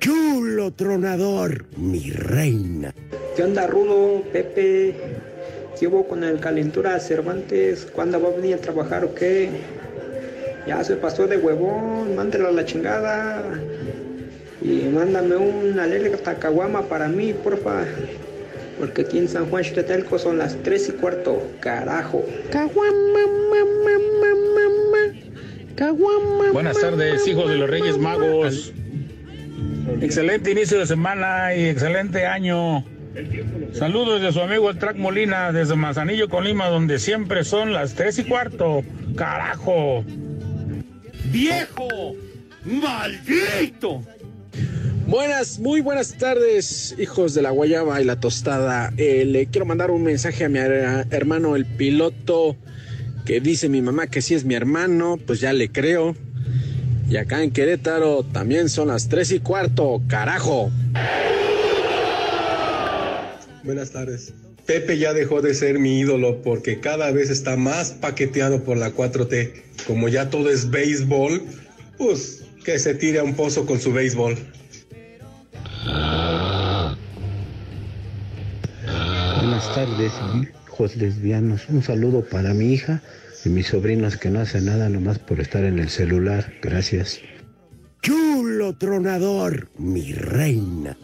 Chulo 0.01 0.73
tronador, 0.73 1.67
mi 1.77 2.11
reina. 2.11 2.93
¿Qué 3.37 3.45
onda, 3.45 3.67
Rudo, 3.67 4.23
Pepe? 4.33 4.95
¿Qué 5.79 5.87
hubo 5.87 6.09
con 6.09 6.25
el 6.25 6.41
calentura 6.41 6.99
Cervantes? 6.99 7.87
¿Cuándo 7.95 8.21
va 8.21 8.31
a 8.31 8.33
venir 8.33 8.55
a 8.55 8.59
trabajar 8.59 9.05
o 9.05 9.15
qué? 9.15 9.51
Ya 10.67 10.83
se 10.83 10.97
pasó 10.97 11.27
de 11.27 11.37
huevón, 11.37 12.17
mándelo 12.17 12.49
a 12.49 12.53
la 12.53 12.65
chingada. 12.65 13.45
Y 14.63 14.89
mándame 14.93 15.37
una 15.37 15.85
alerta 15.85 16.35
caguama 16.35 16.83
para 16.83 17.09
mí, 17.09 17.33
porfa. 17.33 17.85
Porque 18.79 19.03
aquí 19.03 19.19
en 19.19 19.29
San 19.29 19.47
Juan 19.47 19.65
Chitetelco 19.65 20.19
son 20.19 20.39
las 20.39 20.57
3 20.63 20.89
y 20.89 20.93
cuarto, 20.93 21.43
carajo. 21.61 22.25
Buenas 26.53 26.79
tardes, 26.81 27.27
hijos 27.27 27.51
de 27.51 27.57
los 27.57 27.69
Reyes 27.71 27.99
Magos. 27.99 28.73
Excelente 30.01 30.51
inicio 30.51 30.79
de 30.79 30.87
semana 30.87 31.55
y 31.55 31.67
excelente 31.67 32.27
año. 32.27 32.85
Saludos 33.73 34.21
de 34.21 34.33
su 34.33 34.41
amigo 34.41 34.69
el 34.71 34.79
Track 34.79 34.97
Molina 34.97 35.53
desde 35.53 35.75
Manzanillo, 35.75 36.29
Colima, 36.29 36.69
donde 36.69 36.99
siempre 36.99 37.45
son 37.45 37.73
las 37.73 37.95
3 37.95 38.19
y 38.19 38.25
cuarto. 38.25 38.83
¡Carajo! 39.17 40.05
¡Viejo! 41.31 42.15
¡Maldito! 42.65 44.03
Buenas, 45.07 45.61
muy 45.61 45.81
buenas 45.83 46.15
tardes, 46.19 46.95
hijos 46.99 47.33
de 47.35 47.43
la 47.43 47.51
guayaba 47.51 48.01
y 48.01 48.05
la 48.05 48.19
tostada. 48.19 48.93
Eh, 48.97 49.25
le 49.25 49.47
quiero 49.47 49.65
mandar 49.65 49.91
un 49.91 50.03
mensaje 50.03 50.45
a 50.45 50.49
mi 50.49 50.59
her- 50.59 51.07
hermano, 51.11 51.55
el 51.55 51.65
piloto, 51.65 52.57
que 53.25 53.41
dice 53.41 53.69
mi 53.69 53.83
mamá 53.83 54.09
que 54.09 54.21
sí 54.21 54.35
es 54.35 54.45
mi 54.45 54.55
hermano, 54.55 55.19
pues 55.25 55.41
ya 55.41 55.53
le 55.53 55.71
creo. 55.71 56.17
Y 57.09 57.19
acá 57.19 57.43
en 57.45 57.53
Querétaro 57.53 58.25
también 58.25 58.69
son 58.69 58.89
las 58.89 59.09
tres 59.09 59.31
y 59.31 59.39
cuarto, 59.39 60.03
carajo. 60.09 60.73
Buenas 63.63 63.91
tardes. 63.91 64.33
Pepe 64.65 64.99
ya 64.99 65.13
dejó 65.13 65.43
de 65.43 65.55
ser 65.55 65.79
mi 65.79 66.01
ídolo 66.01 66.43
porque 66.43 66.81
cada 66.81 67.13
vez 67.13 67.31
está 67.31 67.57
más 67.57 67.93
paqueteado 67.93 68.65
por 68.65 68.77
la 68.77 68.93
4T. 68.93 69.53
Como 69.87 70.09
ya 70.09 70.31
todo 70.31 70.51
es 70.51 70.71
béisbol, 70.71 71.43
pues 71.97 72.43
que 72.67 72.81
se 72.81 72.95
tire 72.97 73.21
a 73.21 73.23
un 73.23 73.35
pozo 73.35 73.65
con 73.65 73.79
su 73.79 73.93
béisbol. 73.93 74.37
Buenas 79.37 79.73
tardes, 79.73 80.13
hijos 80.67 80.97
lesbianos. 80.97 81.69
Un 81.69 81.85
saludo 81.85 82.25
para 82.29 82.55
mi 82.55 82.73
hija 82.73 83.03
y 83.45 83.51
mis 83.51 83.69
sobrinos 83.69 84.17
que 84.17 84.31
no 84.31 84.41
hacen 84.41 84.65
nada 84.65 84.89
nomás 84.89 85.21
por 85.21 85.39
estar 85.41 85.63
en 85.63 85.79
el 85.79 85.91
celular. 85.91 86.53
Gracias. 86.61 87.21
Chulo 88.03 88.77
tronador, 88.77 89.69
mi 89.79 90.13
reina. 90.13 90.99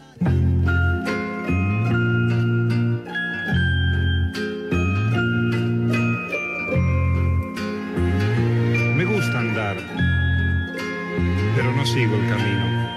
Sigo 11.93 12.15
el 12.15 12.27
camino. 12.27 12.89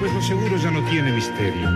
Pues 0.00 0.12
lo 0.12 0.22
seguro 0.22 0.56
ya 0.56 0.72
no 0.72 0.82
tiene 0.90 1.12
misterio. 1.12 1.70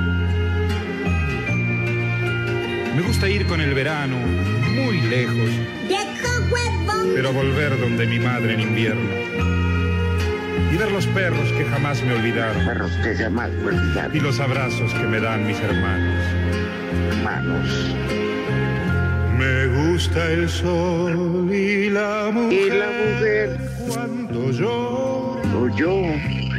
Me 2.96 3.02
gusta 3.02 3.28
ir 3.28 3.46
con 3.46 3.60
el 3.60 3.72
verano 3.72 4.16
muy 4.16 5.00
lejos, 5.02 5.50
pero 7.14 7.32
volver 7.32 7.78
donde 7.78 8.06
mi 8.06 8.18
madre 8.18 8.54
en 8.54 8.60
invierno. 8.60 9.14
Y 10.72 10.76
ver 10.76 10.90
los 10.90 11.06
perros 11.06 11.52
que 11.52 11.64
jamás 11.64 12.02
me 12.02 12.14
olvidaron. 12.14 12.66
Perros 12.66 12.90
que 13.04 13.14
jamás 13.14 13.52
me 13.52 13.68
olvidaron. 13.68 14.16
Y 14.16 14.20
los 14.20 14.40
abrazos 14.40 14.92
que 14.94 15.06
me 15.06 15.20
dan 15.20 15.46
mis 15.46 15.60
hermanos. 15.60 16.24
Hermanos. 17.12 17.96
Me 19.38 19.66
gusta 19.68 20.32
el 20.32 20.48
sol 20.48 21.48
y 21.54 21.88
la 21.88 22.30
mujer. 22.32 22.52
Y 22.52 22.70
la 22.70 22.86
mujer. 22.86 23.58
Cuando 23.86 24.50
yo. 24.50 24.95
Yo. 25.76 26.02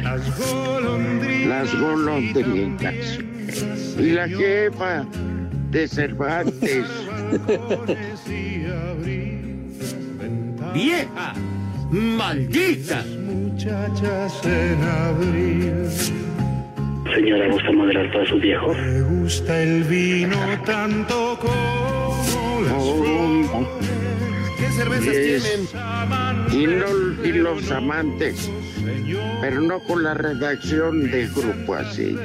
Las 0.02 0.38
golondrinas. 0.38 1.48
Las 1.48 1.80
golondrinas. 1.80 3.18
Y 3.98 4.10
la 4.10 4.28
jefa 4.28 5.04
de 5.70 5.88
Cervantes. 5.88 6.86
¡Vieja! 10.72 11.34
¡Maldita! 11.90 13.04
Muchachas 13.26 14.40
en 14.44 14.82
abril. 14.82 15.88
Señora, 17.14 17.48
¿gusta 17.48 17.72
moderar 17.72 18.12
para 18.12 18.26
sus 18.26 18.40
viejos? 18.40 18.76
Me 18.76 19.00
gusta 19.02 19.62
el 19.62 19.82
vino 19.84 20.36
tanto 20.64 21.38
como 21.40 22.60
las 22.62 22.82
flores. 22.82 23.68
¿Qué 24.58 24.66
cervezas 24.72 25.12
tienen? 25.12 25.68
Y, 26.52 26.66
no, 26.66 26.86
y 27.24 27.32
los 27.32 27.70
amantes, 27.70 28.50
pero 29.40 29.60
no 29.60 29.80
con 29.80 30.02
la 30.02 30.14
redacción 30.14 31.10
de 31.10 31.26
grupo 31.28 31.74
así. 31.74 32.16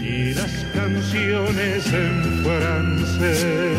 y 0.00 0.34
las 0.34 0.64
canciones 0.74 1.86
en 1.92 2.44
francés. 2.44 3.76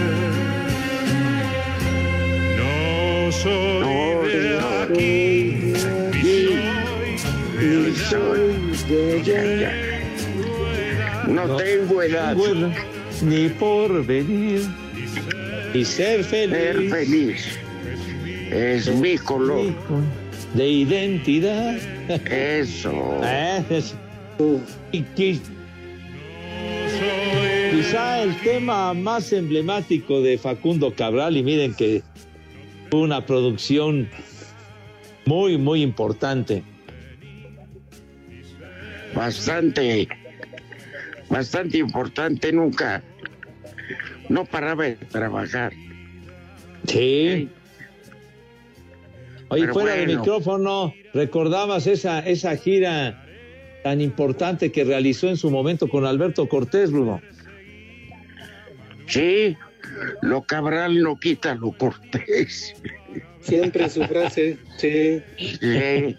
No 2.57 3.31
soy 3.31 4.27
de 4.27 4.59
aquí, 4.83 5.73
ni 7.59 7.95
soy 7.95 8.53
de 8.87 9.19
allá. 9.19 9.71
No 11.27 11.55
tengo 11.55 12.03
edad. 12.03 12.35
Ni 13.21 13.49
por 13.49 14.05
venir. 14.05 14.84
Y 15.75 15.83
ser 15.83 16.23
feliz. 16.23 16.55
Ser 16.57 16.89
feliz. 16.89 17.59
Es 18.49 18.95
mi 18.95 19.17
color. 19.17 19.73
De 20.53 20.69
identidad. 20.69 21.75
Eso. 22.31 23.21
Y 24.91 25.01
quizá 27.71 28.23
el 28.23 28.35
tema 28.41 28.93
más 28.93 29.31
emblemático 29.31 30.21
de 30.21 30.37
Facundo 30.37 30.93
Cabral, 30.93 31.37
y 31.37 31.43
miren 31.43 31.73
que 31.73 32.03
fue 32.91 32.99
una 33.01 33.25
producción 33.25 34.09
muy, 35.25 35.57
muy 35.57 35.81
importante. 35.81 36.63
Bastante, 39.13 40.09
bastante 41.29 41.77
importante, 41.77 42.51
nunca, 42.51 43.01
no 44.29 44.45
paraba 44.45 44.85
de 44.85 44.95
trabajar. 44.95 45.73
Sí. 46.87 47.49
Oye, 49.49 49.61
Pero 49.61 49.73
fuera 49.73 49.93
de 49.93 50.05
bueno. 50.05 50.19
micrófono, 50.19 50.93
¿recordabas 51.13 51.87
esa, 51.87 52.19
esa 52.19 52.55
gira 52.57 53.23
tan 53.83 54.01
importante 54.01 54.71
que 54.71 54.83
realizó 54.83 55.29
en 55.29 55.37
su 55.37 55.51
momento 55.51 55.87
con 55.87 56.05
Alberto 56.05 56.47
Cortés, 56.49 56.91
Bruno? 56.91 57.21
Sí, 59.07 59.55
lo 60.21 60.41
cabral 60.43 60.99
no 61.01 61.19
quita 61.19 61.53
lo 61.55 61.71
cortés. 61.71 62.75
Siempre 63.41 63.87
su 63.89 64.03
frase, 64.03 64.57
sí. 64.77 65.21
Sí. 65.37 66.17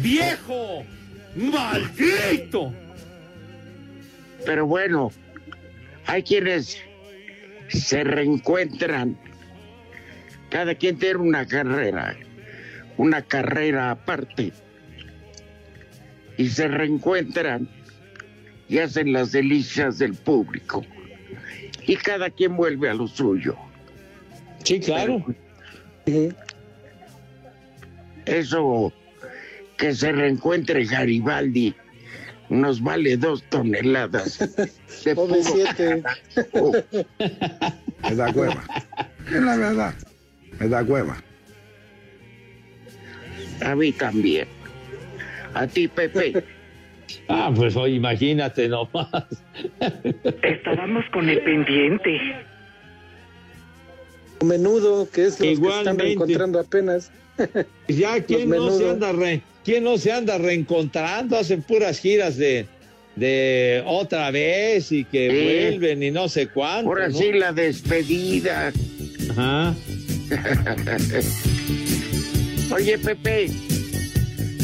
¡Viejo! 0.00 0.84
¡Maldito! 1.36 2.72
Pero 4.44 4.66
bueno, 4.66 5.12
hay 6.06 6.24
quienes 6.24 6.82
se 7.72 8.04
reencuentran. 8.04 9.16
Cada 10.50 10.74
quien 10.74 10.98
tiene 10.98 11.16
una 11.16 11.46
carrera, 11.46 12.16
una 12.96 13.22
carrera 13.22 13.90
aparte. 13.90 14.52
Y 16.36 16.48
se 16.48 16.68
reencuentran 16.68 17.68
y 18.68 18.78
hacen 18.78 19.12
las 19.12 19.32
delicias 19.32 19.98
del 19.98 20.14
público. 20.14 20.84
Y 21.86 21.96
cada 21.96 22.30
quien 22.30 22.56
vuelve 22.56 22.88
a 22.88 22.94
lo 22.94 23.06
suyo. 23.06 23.56
Sí, 24.62 24.78
claro. 24.80 25.24
Eso 28.24 28.92
que 29.76 29.94
se 29.94 30.12
reencuentre 30.12 30.84
Garibaldi 30.84 31.74
nos 32.52 32.82
vale 32.82 33.16
dos 33.16 33.42
toneladas 33.48 34.38
de 35.04 35.14
Pobre 35.14 35.40
puro 35.40 35.52
siete. 35.52 36.02
carajo. 36.34 36.72
Me 38.10 38.14
da 38.14 38.32
cueva. 38.32 38.62
Es 39.26 39.42
la 39.42 39.56
verdad. 39.56 39.94
Me 40.60 40.68
da 40.68 40.84
cueva. 40.84 41.16
A 43.64 43.74
mí 43.74 43.92
también. 43.92 44.46
A 45.54 45.66
ti, 45.66 45.88
Pepe. 45.88 46.44
Ah, 47.28 47.50
pues 47.54 47.76
oye, 47.76 47.94
imagínate 47.94 48.68
nomás. 48.68 49.08
Estábamos 50.42 51.04
con 51.12 51.28
el 51.28 51.40
pendiente. 51.42 52.18
Menudo, 54.44 55.08
que 55.10 55.26
es 55.26 55.38
lo 55.40 55.46
que 55.62 55.78
están 55.78 55.98
reencontrando 55.98 56.58
apenas. 56.58 57.10
Ya, 57.88 58.20
¿quién 58.22 58.48
no, 58.50 58.56
se 58.56 58.60
menudo. 58.78 58.90
anda 58.90 59.12
re- 59.12 59.42
¿quién 59.64 59.84
no 59.84 59.98
se 59.98 60.12
anda 60.12 60.38
reencontrando? 60.38 61.36
Hacen 61.38 61.62
puras 61.62 62.00
giras 62.00 62.36
de, 62.36 62.66
de 63.16 63.82
otra 63.86 64.30
vez 64.30 64.92
y 64.92 65.04
que 65.04 65.28
vuelven 65.28 66.02
y 66.02 66.10
no 66.10 66.28
sé 66.28 66.48
cuánto. 66.48 66.88
Ahora 66.88 67.08
¿no? 67.08 67.18
sí, 67.18 67.32
la 67.32 67.52
despedida. 67.52 68.72
Ajá. 69.30 69.74
Oye, 72.74 72.98
Pepe, 72.98 73.50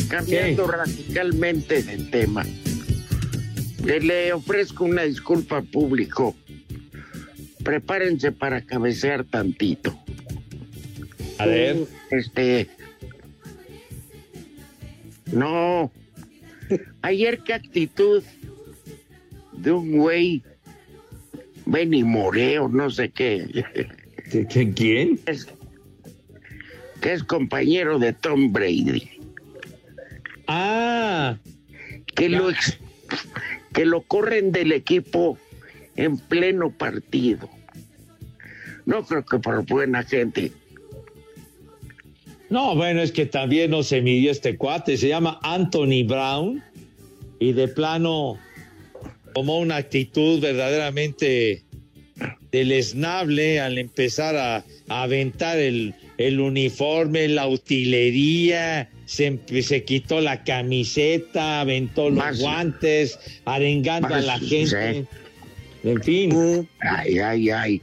cambiando 0.09 0.67
radicalmente 0.67 1.83
de 1.83 1.99
tema, 2.05 2.45
le- 3.85 4.01
le 4.01 4.33
ofrezco 4.33 4.85
una 4.85 5.03
disculpa 5.03 5.59
al 5.59 5.65
público. 5.65 6.35
Prepárense 7.63 8.33
para 8.33 8.63
cabecear 8.63 9.25
tantito. 9.25 9.99
A 11.37 11.45
ver. 11.47 11.77
Este. 12.11 12.69
No. 15.33 15.91
Ayer 17.03 17.41
qué 17.41 17.55
actitud 17.55 18.23
de 19.53 19.73
un 19.73 19.97
güey, 19.99 20.43
Benny 21.67 22.05
Moreo, 22.05 22.69
no 22.69 22.91
sé 22.91 23.11
qué. 23.11 23.65
¿Quién? 24.75 25.19
Es- 25.27 25.49
que 27.01 27.13
es 27.13 27.23
compañero 27.23 27.99
de 27.99 28.13
Tom 28.13 28.53
Brady. 28.53 29.09
Ah. 30.49 31.39
Que 32.17 32.29
lo, 32.29 32.51
ex- 32.51 32.79
que 33.73 33.85
lo 33.87 34.03
corren 34.03 34.51
del 34.51 34.73
equipo 34.73 35.39
en 35.95 36.19
pleno 36.19 36.71
partido. 36.73 37.49
No 38.85 39.05
creo 39.05 39.25
que 39.25 39.39
por 39.39 39.65
buena 39.67 40.03
gente. 40.03 40.53
No, 42.51 42.75
bueno, 42.75 43.03
es 43.03 43.13
que 43.13 43.27
también 43.27 43.71
no 43.71 43.83
se 43.83 44.01
midió 44.01 44.31
este 44.31 44.57
cuate, 44.57 44.97
se 44.97 45.09
llama 45.09 45.39
Anthony 45.43 46.05
Brown 46.07 46.63
y 47.39 47.53
de 47.53 47.69
plano 47.69 48.39
tomó 49.35 49.59
una 49.59 49.77
actitud 49.77 50.41
verdaderamente 50.41 51.63
deleznable 52.51 53.61
al 53.61 53.79
empezar 53.79 54.37
a, 54.37 54.65
a 54.89 55.03
aventar 55.03 55.59
el, 55.59 55.95
el 56.17 56.41
uniforme, 56.41 57.29
la 57.29 57.47
utilería, 57.47 58.89
se, 59.05 59.39
quitó 59.85 60.21
la 60.21 60.43
camiseta, 60.45 61.61
aventó 61.61 62.09
los 62.11 62.19
Más- 62.19 62.41
guantes, 62.41 63.19
arengando 63.45 64.15
a 64.15 64.21
la 64.21 64.39
sí. 64.39 64.49
gente. 64.67 65.07
En 65.85 66.03
fin. 66.03 66.69
Ay, 66.81 67.19
ay, 67.19 67.51
ay. 67.51 67.83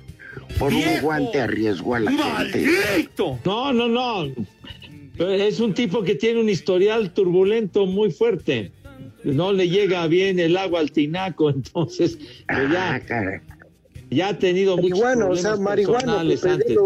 Por 0.60 0.74
un 0.74 0.84
guante 1.02 1.40
arriesgó 1.40 1.96
a 1.96 2.00
la 2.02 2.12
gente. 2.12 3.10
No, 3.46 3.72
no, 3.74 3.88
no. 3.88 4.32
Es 5.18 5.60
un 5.60 5.74
tipo 5.74 6.04
que 6.04 6.16
tiene 6.16 6.42
un 6.42 6.50
historial 6.50 7.14
turbulento 7.14 7.86
muy 7.86 8.12
fuerte. 8.12 8.72
No 9.24 9.54
le 9.54 9.70
llega 9.70 10.06
bien 10.08 10.40
el 10.40 10.58
agua 10.58 10.82
al 10.82 10.92
tinaco, 10.92 11.50
entonces 11.56 12.18
pues 12.48 12.72
ya, 12.72 13.02
ya 14.10 14.30
ha 14.30 14.40
tenido 14.40 14.78
muchos 14.78 15.00
Marihuano, 15.00 15.30
o 15.30 15.36
sea, 15.36 15.56
problemas 15.56 15.76
personales 15.76 16.42
Pepe, 16.42 16.54
antes. 16.54 16.78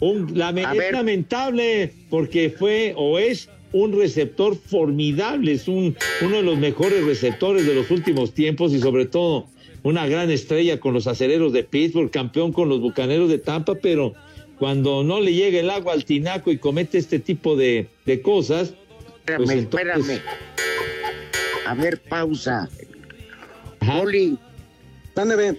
Un, 0.00 0.28
es 0.28 0.92
lamentable 0.92 1.92
porque 2.10 2.50
fue 2.50 2.94
o 2.96 3.18
es 3.18 3.48
un 3.72 3.96
receptor 3.98 4.56
formidable, 4.56 5.52
es 5.52 5.68
un, 5.68 5.96
uno 6.20 6.36
de 6.36 6.42
los 6.42 6.58
mejores 6.58 7.04
receptores 7.04 7.66
de 7.66 7.74
los 7.74 7.90
últimos 7.90 8.32
tiempos 8.32 8.72
y 8.72 8.80
sobre 8.80 9.06
todo 9.06 9.46
una 9.82 10.06
gran 10.06 10.30
estrella 10.30 10.80
con 10.80 10.94
los 10.94 11.06
acereros 11.06 11.52
de 11.52 11.62
Pittsburgh, 11.62 12.10
campeón 12.10 12.52
con 12.52 12.68
los 12.68 12.80
bucaneros 12.80 13.28
de 13.28 13.38
Tampa, 13.38 13.74
pero 13.74 14.14
cuando 14.58 15.02
no 15.02 15.20
le 15.20 15.32
llega 15.32 15.60
el 15.60 15.70
agua 15.70 15.92
al 15.92 16.04
tinaco 16.04 16.50
y 16.50 16.58
comete 16.58 16.98
este 16.98 17.18
tipo 17.18 17.56
de, 17.56 17.88
cosas. 18.22 18.74
Espérame, 19.18 19.44
pues 19.44 19.58
espérame. 19.58 20.20
A 21.66 21.74
ver, 21.74 22.00
pausa. 22.02 22.68
Oli, 23.92 24.38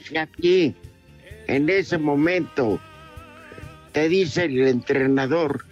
si 0.04 0.18
aquí, 0.18 0.76
en 1.48 1.70
ese 1.70 1.98
momento, 1.98 2.80
te 3.92 4.10
dice 4.10 4.46
el 4.46 4.68
entrenador, 4.68 5.66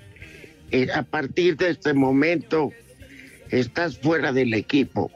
eh, 0.71 0.87
a 0.93 1.03
partir 1.03 1.57
de 1.57 1.69
este 1.69 1.93
momento, 1.93 2.71
estás 3.49 3.97
fuera 3.97 4.31
del 4.31 4.53
equipo. 4.53 5.11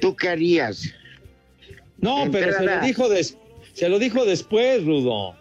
¿Tú 0.00 0.16
qué 0.16 0.28
harías? 0.30 0.92
No, 1.98 2.28
pero 2.30 2.52
se 2.52 2.64
lo 2.64 2.80
dijo, 2.80 3.08
se 3.72 3.88
lo 3.88 3.98
dijo 3.98 4.24
después, 4.24 4.84
Rudo. 4.84 5.36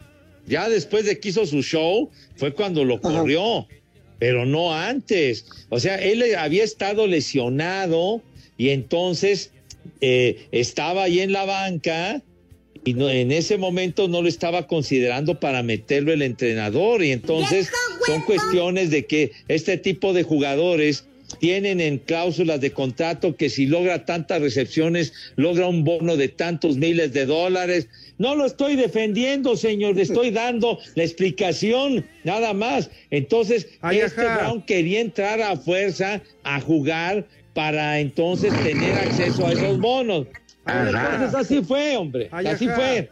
Ya 0.52 0.68
después 0.68 1.06
de 1.06 1.18
que 1.18 1.30
hizo 1.30 1.46
su 1.46 1.64
show, 1.64 2.10
fue 2.36 2.54
cuando 2.54 2.84
lo 2.84 3.00
corrió, 3.00 3.68
pero 4.20 4.46
no 4.46 4.74
antes. 4.74 5.46
O 5.70 5.80
sea, 5.80 5.96
él 5.96 6.22
había 6.36 6.66
estado 6.66 7.08
lesionado 7.08 8.22
y 8.58 8.72
entonces 8.72 9.52
eh, 10.02 10.50
estaba 10.52 11.04
ahí 11.04 11.22
en 11.22 11.32
la 11.32 11.46
banca 11.46 12.22
y 12.84 12.96
no, 12.96 13.10
en 13.10 13.32
ese 13.32 13.58
momento 13.58 14.10
no 14.10 14.22
lo 14.22 14.28
estaba 14.28 14.68
considerando 14.68 15.40
para 15.40 15.64
meterlo 15.64 16.12
el 16.12 16.22
entrenador. 16.22 17.02
Y 17.02 17.12
entonces 17.12 17.70
son 18.06 18.22
cuestiones 18.24 18.90
de 18.90 19.06
que 19.06 19.32
este 19.48 19.78
tipo 19.78 20.12
de 20.12 20.24
jugadores 20.24 21.06
tienen 21.42 21.82
en 21.82 21.98
cláusulas 21.98 22.62
de 22.62 22.72
contrato 22.72 23.36
que 23.36 23.50
si 23.50 23.66
logra 23.66 24.06
tantas 24.06 24.42
recepciones 24.42 25.12
logra 25.36 25.68
un 25.68 25.84
bono 25.84 26.16
de 26.16 26.30
tantos 26.30 26.78
miles 26.78 27.12
de 27.14 27.26
dólares 27.26 27.90
no 28.20 28.36
lo 28.36 28.46
estoy 28.46 28.76
defendiendo, 28.76 29.58
señor, 29.58 29.96
le 29.96 30.04
estoy 30.04 30.30
dando 30.30 30.78
la 30.94 31.04
explicación, 31.04 32.06
nada 32.24 32.54
más. 32.54 32.92
Entonces, 33.10 33.68
este 33.92 34.22
Brown 34.22 34.62
quería 34.62 35.02
entrar 35.02 35.42
a 35.42 35.58
fuerza 35.58 36.22
a 36.44 36.62
jugar 36.62 37.26
para 37.56 38.00
entonces 38.00 38.54
tener 38.62 38.94
acceso 38.94 39.48
a 39.48 39.54
esos 39.54 39.80
bonos. 39.80 40.28
Entonces 40.68 41.34
así 41.34 41.64
fue, 41.64 41.98
hombre, 41.98 42.30
así 42.32 42.68
fue. 42.68 43.10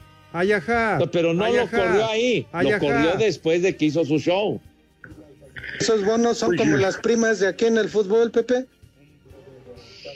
Pero 1.11 1.33
no 1.33 1.51
lo 1.51 1.67
corrió 1.67 2.05
ahí, 2.05 2.45
lo 2.61 2.77
corrió 2.77 3.15
después 3.17 3.63
de 3.63 3.75
que 3.75 3.85
hizo 3.85 4.05
su 4.05 4.19
show. 4.19 4.61
¿Esos 5.79 6.03
bonos 6.03 6.37
son 6.37 6.55
como 6.55 6.77
las 6.77 6.97
primas 6.97 7.39
de 7.39 7.47
aquí 7.47 7.65
en 7.65 7.77
el 7.77 7.89
fútbol, 7.89 8.31
Pepe? 8.31 8.65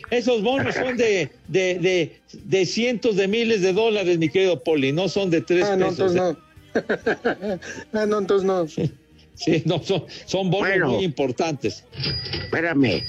Esos 0.09 0.41
bonos 0.41 0.75
son 0.75 0.97
de, 0.97 1.31
de, 1.47 2.19
de, 2.31 2.65
cientos 2.65 3.15
de 3.15 3.27
miles 3.27 3.61
de 3.61 3.73
dólares, 3.73 4.17
mi 4.17 4.29
querido 4.29 4.61
Poli, 4.63 4.91
no 4.91 5.09
son 5.09 5.29
de 5.29 5.41
tres 5.41 5.65
ah, 5.65 5.75
no, 5.75 5.89
Entonces 5.89 6.15
no. 6.15 6.37
ah, 7.93 8.05
no, 8.05 8.19
entonces 8.19 8.45
no. 8.45 8.67
Sí, 9.35 9.63
no, 9.65 9.81
son, 9.81 10.05
son 10.25 10.51
bonos 10.51 10.91
muy 10.91 11.03
importantes. 11.03 11.83
Espérame, 12.43 13.03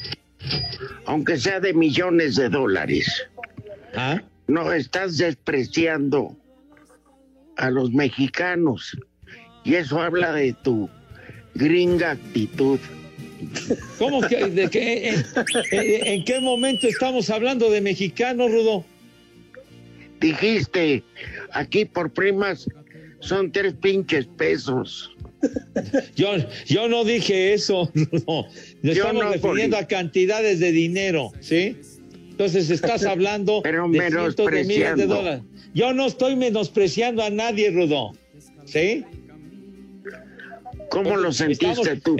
aunque 1.05 1.39
sea 1.39 1.61
de 1.61 1.75
millones 1.75 2.37
de 2.37 2.49
dólares, 2.49 3.27
¿Ah? 3.95 4.23
no 4.47 4.73
estás 4.73 5.19
despreciando 5.19 6.37
a 7.57 7.71
los 7.71 7.93
mexicanos 7.93 8.97
y 9.65 9.75
eso 9.75 10.01
habla 10.01 10.33
de 10.33 10.53
tu 10.53 10.89
gringa 11.55 12.13
actitud. 12.13 12.79
¿Cómo 13.99 14.21
que, 14.23 14.47
de 14.47 14.69
qué, 14.69 15.15
en, 15.71 16.25
qué 16.25 16.41
momento 16.41 16.89
estamos 16.89 17.31
hablando 17.31 17.71
de 17.71 17.81
mexicanos, 17.81 18.51
Rudo? 18.51 18.85
Dijiste, 20.21 21.03
aquí 21.53 21.85
por 21.85 22.13
primas 22.13 22.67
son 23.21 23.53
tres 23.53 23.75
pinches 23.75 24.27
pesos. 24.27 25.11
Yo, 26.17 26.37
yo 26.67 26.89
no 26.89 27.05
dije 27.05 27.53
eso, 27.53 27.91
no. 27.95 28.47
Nos 28.83 28.97
estamos 28.97 29.31
refiriendo 29.31 29.77
a 29.77 29.87
cantidades 29.87 30.61
de 30.61 30.73
dinero, 30.73 31.33
¿sí? 31.41 31.77
Entonces 32.31 32.71
estás 32.71 33.05
hablando 33.05 33.63
de 33.63 34.11
cientos 34.11 34.51
de 34.51 34.65
miles 34.65 34.97
de 34.97 35.07
dólares. 35.07 35.43
Yo 35.75 35.93
no 35.93 36.07
estoy 36.07 36.37
menospreciando 36.37 37.23
a 37.23 37.31
nadie, 37.31 37.71
Rudo, 37.71 38.13
¿sí? 38.65 39.05
¿Cómo 40.91 41.17
lo 41.17 41.33
sentiste 41.33 41.97
tú? 42.03 42.17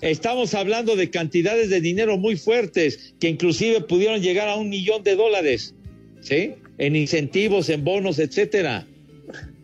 estamos 0.00 0.54
hablando 0.54 0.96
de 0.96 1.10
cantidades 1.10 1.70
de 1.70 1.80
dinero 1.80 2.18
muy 2.18 2.36
fuertes 2.36 3.14
que 3.20 3.28
inclusive 3.28 3.80
pudieron 3.82 4.20
llegar 4.20 4.48
a 4.48 4.56
un 4.56 4.68
millón 4.68 5.02
de 5.02 5.16
dólares, 5.16 5.74
¿sí? 6.20 6.54
En 6.78 6.96
incentivos, 6.96 7.68
en 7.68 7.84
bonos, 7.84 8.18
etcétera. 8.18 8.86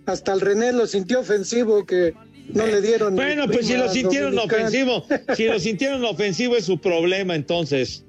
Hasta 0.06 0.32
el 0.32 0.40
René 0.40 0.72
lo 0.72 0.86
sintió 0.86 1.20
ofensivo 1.20 1.84
que 1.84 2.14
no 2.52 2.66
le 2.66 2.80
dieron. 2.80 3.16
Bueno, 3.16 3.46
pues 3.46 3.66
si 3.66 3.76
lo 3.76 3.88
sintieron 3.88 4.38
ofensivo, 4.38 5.04
si 5.36 5.44
lo 5.44 5.58
sintieron 5.58 6.04
ofensivo 6.04 6.56
es 6.56 6.64
su 6.64 6.78
problema 6.78 7.34
entonces. 7.34 8.04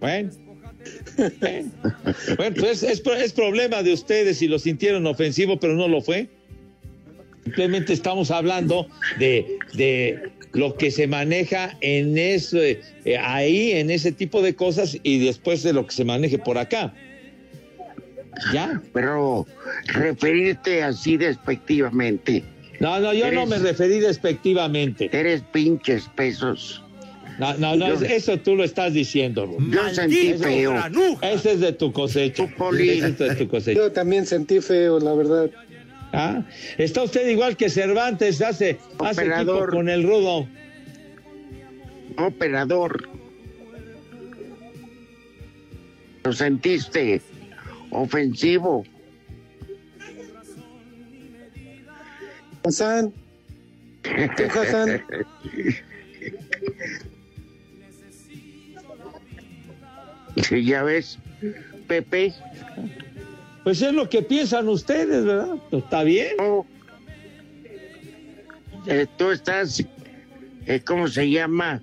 Bueno. 0.00 0.30
Bueno, 2.36 2.56
pues 2.58 2.82
es, 2.82 3.02
es 3.04 3.32
problema 3.32 3.82
de 3.82 3.92
ustedes 3.92 4.38
si 4.38 4.46
lo 4.46 4.58
sintieron 4.58 5.06
ofensivo, 5.06 5.58
pero 5.58 5.74
no 5.74 5.88
lo 5.88 6.00
fue. 6.00 6.28
Simplemente 7.44 7.92
estamos 7.92 8.30
hablando 8.30 8.88
de, 9.18 9.58
de 9.74 10.30
lo 10.52 10.74
que 10.76 10.90
se 10.90 11.06
maneja 11.06 11.76
en 11.80 12.18
eso, 12.18 12.58
eh, 12.58 12.80
ahí, 13.20 13.72
en 13.72 13.90
ese 13.90 14.12
tipo 14.12 14.42
de 14.42 14.54
cosas 14.54 14.98
y 15.02 15.24
después 15.24 15.62
de 15.62 15.72
lo 15.72 15.86
que 15.86 15.92
se 15.92 16.04
maneje 16.04 16.38
por 16.38 16.58
acá. 16.58 16.94
¿Ya? 18.52 18.80
Pero 18.92 19.46
referirte 19.86 20.82
así 20.82 21.16
despectivamente. 21.16 22.44
No, 22.80 23.00
no, 23.00 23.12
yo 23.12 23.32
no 23.32 23.46
me 23.46 23.58
referí 23.58 23.98
despectivamente. 23.98 25.10
Eres 25.12 25.42
pinches 25.52 26.08
pesos. 26.14 26.82
No, 27.38 27.54
no, 27.54 27.76
no, 27.76 27.86
eso 27.92 28.36
tú 28.38 28.56
lo 28.56 28.64
estás 28.64 28.92
diciendo, 28.92 29.48
Yo 29.70 29.88
sentí 29.90 30.34
feo. 30.34 30.74
Ese 31.22 31.52
es 31.52 31.60
de 31.60 31.72
tu 31.72 31.92
cosecha. 31.92 32.44
Ese 32.44 33.06
es 33.08 33.18
de 33.18 33.34
tu 33.36 33.48
cosecha. 33.48 33.78
Yo 33.78 33.92
también 33.92 34.26
sentí 34.26 34.60
feo, 34.60 34.98
la 34.98 35.14
verdad. 35.14 35.50
¿Ah? 36.12 36.42
Está 36.78 37.02
usted 37.02 37.28
igual 37.28 37.56
que 37.56 37.68
Cervantes, 37.68 38.40
hace, 38.40 38.78
hace 38.98 39.26
equipo 39.26 39.66
con 39.68 39.88
el 39.88 40.02
rudo. 40.02 40.48
Operador. 42.16 43.08
¿Lo 46.24 46.32
sentiste 46.32 47.20
ofensivo? 47.90 48.84
Hassan. 52.64 53.12
¿Qué 54.02 54.44
Hassan? 54.44 55.02
ya 60.50 60.82
ves, 60.82 61.18
Pepe. 61.86 62.34
Pues 63.68 63.82
es 63.82 63.92
lo 63.92 64.08
que 64.08 64.22
piensan 64.22 64.66
ustedes, 64.66 65.26
¿verdad? 65.26 65.56
Pues 65.68 65.84
está 65.84 66.02
bien. 66.02 66.28
Eh, 68.86 69.06
tú 69.18 69.30
estás, 69.30 69.84
eh, 70.64 70.80
¿cómo 70.86 71.06
se 71.06 71.28
llama? 71.28 71.82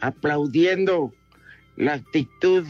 Aplaudiendo 0.00 1.12
la 1.76 1.92
actitud 1.92 2.64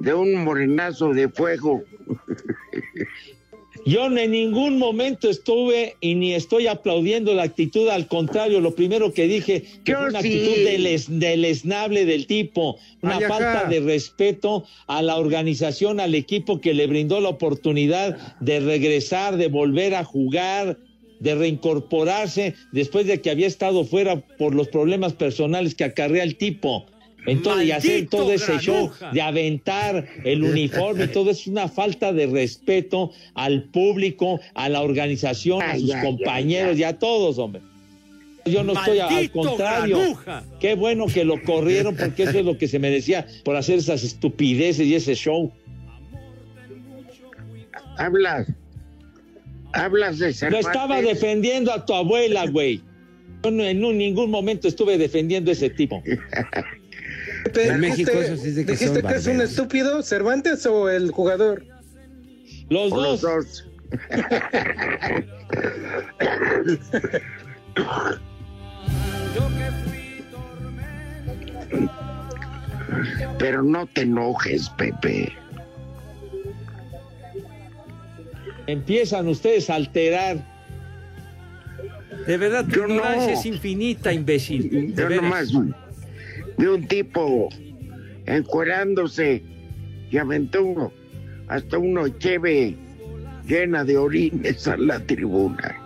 de 0.00 0.12
un 0.12 0.44
morenazo 0.44 1.14
de 1.14 1.30
fuego. 1.30 1.82
Yo 3.84 4.06
en 4.06 4.30
ningún 4.30 4.78
momento 4.78 5.28
estuve 5.28 5.96
y 6.00 6.14
ni 6.14 6.34
estoy 6.34 6.66
aplaudiendo 6.66 7.34
la 7.34 7.44
actitud, 7.44 7.88
al 7.88 8.06
contrario, 8.06 8.60
lo 8.60 8.74
primero 8.74 9.12
que 9.12 9.26
dije 9.26 9.64
que 9.84 9.94
fue 9.94 10.08
una 10.08 10.18
actitud 10.18 10.54
del, 10.64 12.06
del 12.06 12.26
tipo, 12.26 12.78
una 13.02 13.20
falta 13.20 13.64
de 13.68 13.80
respeto 13.80 14.64
a 14.86 15.02
la 15.02 15.16
organización, 15.16 16.00
al 16.00 16.14
equipo 16.14 16.60
que 16.60 16.74
le 16.74 16.86
brindó 16.86 17.20
la 17.20 17.30
oportunidad 17.30 18.36
de 18.40 18.60
regresar, 18.60 19.36
de 19.36 19.48
volver 19.48 19.94
a 19.94 20.04
jugar, 20.04 20.78
de 21.20 21.34
reincorporarse 21.34 22.54
después 22.72 23.06
de 23.06 23.20
que 23.20 23.30
había 23.30 23.46
estado 23.46 23.84
fuera 23.84 24.20
por 24.38 24.54
los 24.54 24.68
problemas 24.68 25.14
personales 25.14 25.74
que 25.74 25.84
acarrea 25.84 26.22
el 26.22 26.36
tipo. 26.36 26.86
Entonces, 27.32 27.66
y 27.66 27.72
hacer 27.72 28.06
todo 28.08 28.32
ese 28.32 28.58
show 28.58 28.90
de 29.12 29.20
aventar 29.22 30.06
el 30.24 30.42
uniforme, 30.42 31.08
todo 31.08 31.30
es 31.30 31.46
una 31.46 31.68
falta 31.68 32.12
de 32.12 32.26
respeto 32.26 33.12
al 33.34 33.64
público, 33.64 34.40
a 34.54 34.68
la 34.68 34.80
organización, 34.82 35.62
a 35.62 35.78
sus 35.78 35.94
compañeros 35.96 36.78
y 36.78 36.84
a 36.84 36.98
todos, 36.98 37.38
hombre. 37.38 37.62
Yo 38.46 38.64
no 38.64 38.72
estoy 38.72 38.98
al 39.00 39.30
contrario. 39.30 40.18
Qué 40.58 40.74
bueno 40.74 41.06
que 41.06 41.24
lo 41.24 41.42
corrieron 41.42 41.94
porque 41.96 42.22
eso 42.22 42.38
es 42.38 42.44
lo 42.46 42.56
que 42.56 42.66
se 42.66 42.78
merecía 42.78 43.26
por 43.44 43.56
hacer 43.56 43.78
esas 43.78 44.02
estupideces 44.04 44.86
y 44.86 44.94
ese 44.94 45.14
show. 45.14 45.52
Habla 47.98 48.46
Hablas 49.72 50.18
de 50.18 50.28
No 50.28 50.32
Cervantes. 50.32 50.66
estaba 50.66 51.02
defendiendo 51.02 51.72
a 51.72 51.84
tu 51.84 51.92
abuela, 51.92 52.46
güey. 52.46 52.80
Yo 53.44 53.50
no- 53.50 53.64
en 53.64 53.84
un- 53.84 53.98
ningún 53.98 54.30
momento 54.30 54.66
estuve 54.66 54.96
defendiendo 54.96 55.50
a 55.50 55.52
ese 55.52 55.68
tipo. 55.70 56.02
Pepe, 57.44 57.68
En 57.68 57.80
México 57.80 58.10
dijiste- 58.12 58.32
eso 58.32 58.42
sí 58.42 58.48
es 58.48 58.54
de 58.56 58.66
que 58.66 58.72
¿Dijiste 58.72 59.00
son 59.00 59.10
que 59.10 59.16
es 59.16 59.26
un 59.26 59.40
estúpido, 59.40 60.02
Cervantes 60.02 60.66
o 60.66 60.88
el 60.88 61.10
jugador? 61.10 61.64
Los 62.70 62.92
O 62.92 62.96
los 63.02 63.20
dos. 63.20 63.22
dos. 63.22 63.64
Pero 73.38 73.62
no 73.62 73.86
te 73.86 74.02
enojes, 74.02 74.68
Pepe. 74.70 75.32
Empiezan 78.66 79.28
ustedes 79.28 79.70
a 79.70 79.76
alterar. 79.76 80.44
De 82.26 82.36
verdad, 82.36 82.64
tu 82.64 82.72
Yo 82.76 82.86
no. 82.86 82.94
ignorancia 82.96 83.32
es 83.32 83.46
infinita, 83.46 84.12
imbécil. 84.12 84.94
De 84.94 85.02
Yo 85.02 85.08
veras. 85.08 85.22
nomás 85.22 85.52
vi 86.58 86.66
un 86.66 86.86
tipo 86.86 87.48
encuerándose 88.26 89.42
y 90.10 90.18
aventó 90.18 90.64
uno, 90.64 90.92
hasta 91.48 91.78
uno 91.78 92.08
cheve 92.08 92.76
llena 93.46 93.84
de 93.84 93.96
orines 93.96 94.68
a 94.68 94.76
la 94.76 95.00
tribuna. 95.00 95.76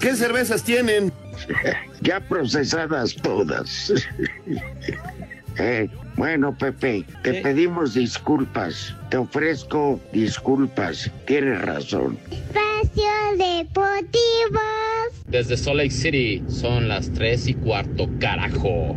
¿Qué 0.00 0.14
cervezas 0.14 0.62
tienen? 0.62 1.12
Ya 2.02 2.18
procesadas 2.20 3.14
todas. 3.16 3.92
Eh, 5.58 5.88
bueno, 6.16 6.56
Pepe, 6.56 7.04
te 7.22 7.42
pedimos 7.42 7.92
disculpas. 7.92 8.94
Te 9.10 9.18
ofrezco 9.18 10.00
disculpas. 10.12 11.10
Tienes 11.26 11.60
razón. 11.60 12.16
Espacio 12.30 13.10
Deportivo. 13.36 14.60
Desde 15.26 15.56
Salt 15.56 15.76
Lake 15.76 15.90
City 15.90 16.42
son 16.48 16.88
las 16.88 17.12
3 17.12 17.48
y 17.48 17.54
cuarto, 17.54 18.08
carajo. 18.20 18.96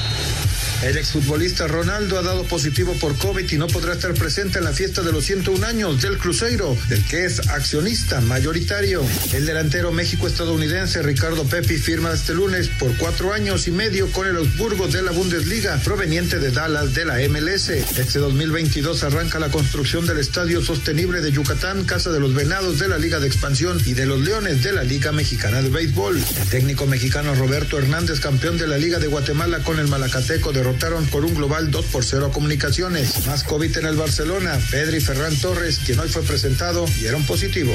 El 0.83 0.97
exfutbolista 0.97 1.67
Ronaldo 1.67 2.17
ha 2.17 2.23
dado 2.23 2.43
positivo 2.43 2.95
por 2.99 3.15
COVID 3.15 3.51
y 3.51 3.57
no 3.57 3.67
podrá 3.67 3.93
estar 3.93 4.15
presente 4.15 4.57
en 4.57 4.63
la 4.63 4.73
fiesta 4.73 5.03
de 5.03 5.11
los 5.11 5.25
101 5.25 5.63
años 5.63 6.01
del 6.01 6.17
Cruzeiro, 6.17 6.75
del 6.89 7.05
que 7.05 7.25
es 7.25 7.47
accionista 7.49 8.19
mayoritario. 8.21 9.03
El 9.31 9.45
delantero 9.45 9.91
México-estadounidense 9.91 11.03
Ricardo 11.03 11.43
Pepi 11.45 11.77
firma 11.77 12.11
este 12.11 12.33
lunes 12.33 12.67
por 12.67 12.97
cuatro 12.97 13.31
años 13.31 13.67
y 13.67 13.71
medio 13.71 14.11
con 14.11 14.27
el 14.27 14.37
Augsburgo 14.37 14.87
de 14.87 15.03
la 15.03 15.11
Bundesliga, 15.11 15.77
proveniente 15.83 16.39
de 16.39 16.49
Dallas 16.49 16.95
de 16.95 17.05
la 17.05 17.17
MLS. 17.29 17.69
Este 17.69 18.17
2022 18.17 19.03
arranca 19.03 19.37
la 19.37 19.49
construcción 19.49 20.07
del 20.07 20.17
Estadio 20.17 20.63
Sostenible 20.63 21.21
de 21.21 21.31
Yucatán, 21.31 21.85
Casa 21.85 22.11
de 22.11 22.19
los 22.19 22.33
Venados 22.33 22.79
de 22.79 22.87
la 22.87 22.97
Liga 22.97 23.19
de 23.19 23.27
Expansión 23.27 23.79
y 23.85 23.93
de 23.93 24.07
los 24.07 24.21
Leones 24.21 24.63
de 24.63 24.71
la 24.71 24.83
Liga 24.83 25.11
Mexicana 25.11 25.61
de 25.61 25.69
Béisbol. 25.69 26.17
El 26.17 26.47
técnico 26.49 26.87
mexicano 26.87 27.35
Roberto 27.35 27.77
Hernández, 27.77 28.19
campeón 28.19 28.57
de 28.57 28.65
la 28.65 28.79
Liga 28.79 28.97
de 28.97 29.05
Guatemala 29.05 29.59
con 29.59 29.77
el 29.77 29.87
Malacateco, 29.87 30.51
derrotaron 30.71 31.05
por 31.07 31.25
un 31.25 31.35
global 31.35 31.69
2 31.69 31.85
por 31.87 32.03
0 32.03 32.27
a 32.27 32.31
Comunicaciones. 32.31 33.25
Más 33.27 33.43
COVID 33.43 33.77
en 33.77 33.85
el 33.87 33.97
Barcelona. 33.97 34.57
Pedri 34.71 35.01
Ferran 35.01 35.35
Torres, 35.35 35.81
quien 35.85 35.99
hoy 35.99 36.07
fue 36.07 36.21
presentado, 36.21 36.85
dieron 36.99 37.23
positivo. 37.23 37.73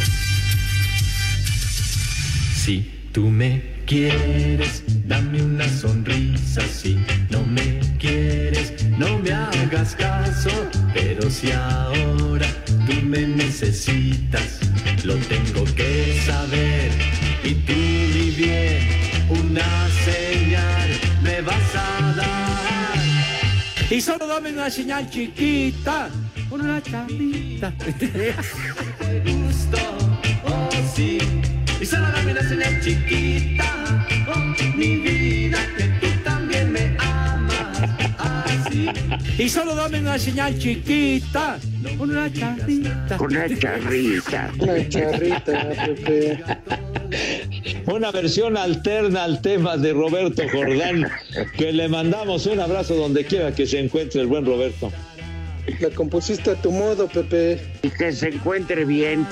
Si 2.55 2.91
tú 3.13 3.29
me 3.29 3.83
quieres, 3.87 4.83
dame 5.07 5.43
una 5.43 5.69
sonrisa. 5.69 6.63
Si 6.63 6.99
no 7.29 7.45
me 7.45 7.81
quieres, 7.99 8.73
no 8.99 9.19
me 9.19 9.33
hagas 9.33 9.95
caso. 9.95 10.51
Pero 10.95 11.31
si 11.31 11.51
ahora 11.53 12.49
tú 12.87 12.95
me 13.03 13.27
necesitas, 13.27 14.61
lo 15.05 15.17
tengo 15.17 15.65
que 15.75 16.23
saber. 16.25 16.91
Y 17.45 17.55
tú, 17.57 17.75
mi 17.75 18.31
bien, 18.31 18.89
una 19.29 19.89
señal 20.05 20.91
me 21.23 21.43
vas 21.43 21.75
a 21.75 22.15
dar. 22.17 22.76
Y 23.89 24.01
solo 24.01 24.27
dame 24.27 24.51
una 24.51 24.69
señal 24.69 25.09
chiquita, 25.09 26.09
una 26.51 26.83
charrita. 26.83 27.73
gusto, 29.25 29.79
oh 30.45 30.69
sí. 30.93 31.19
Y 31.81 31.87
solo 31.87 32.11
dame 32.11 32.33
una 32.33 32.43
señal 32.43 32.81
chiquita, 32.81 34.07
oh 34.27 34.77
mi 34.77 34.97
vida, 34.97 35.59
que 35.77 35.85
tú 36.01 36.09
también 36.25 36.73
me 36.73 36.97
amas 36.99 37.81
así. 38.25 38.89
Y 39.39 39.49
solo 39.49 39.77
dame 39.77 40.01
una 40.01 40.19
señal 40.19 40.59
chiquita, 40.59 41.57
una 41.97 42.33
charrita. 42.33 43.17
Una 43.21 43.49
charrita. 43.57 44.51
Una 44.59 44.89
charrita, 44.89 45.69
Pepe. 45.69 46.96
Una 47.87 48.11
versión 48.11 48.57
alterna 48.57 49.23
al 49.25 49.41
tema 49.43 49.77
de 49.77 49.93
Roberto 49.93 50.43
Jordán, 50.51 51.09
que 51.57 51.73
le 51.73 51.89
mandamos 51.89 52.47
un 52.47 52.59
abrazo 52.59 52.97
donde 52.97 53.25
quiera 53.25 53.55
que 53.55 53.67
se 53.67 53.79
encuentre 53.79 54.21
el 54.21 54.27
buen 54.27 54.45
Roberto. 54.45 54.93
La 55.81 55.91
compusiste 55.91 56.51
a 56.51 56.55
tu 56.55 56.73
modo, 56.73 57.07
Pepe. 57.07 57.61
Y 57.83 57.91
que 57.91 58.13
se 58.13 58.29
encuentre 58.29 58.85
bien. 58.85 59.27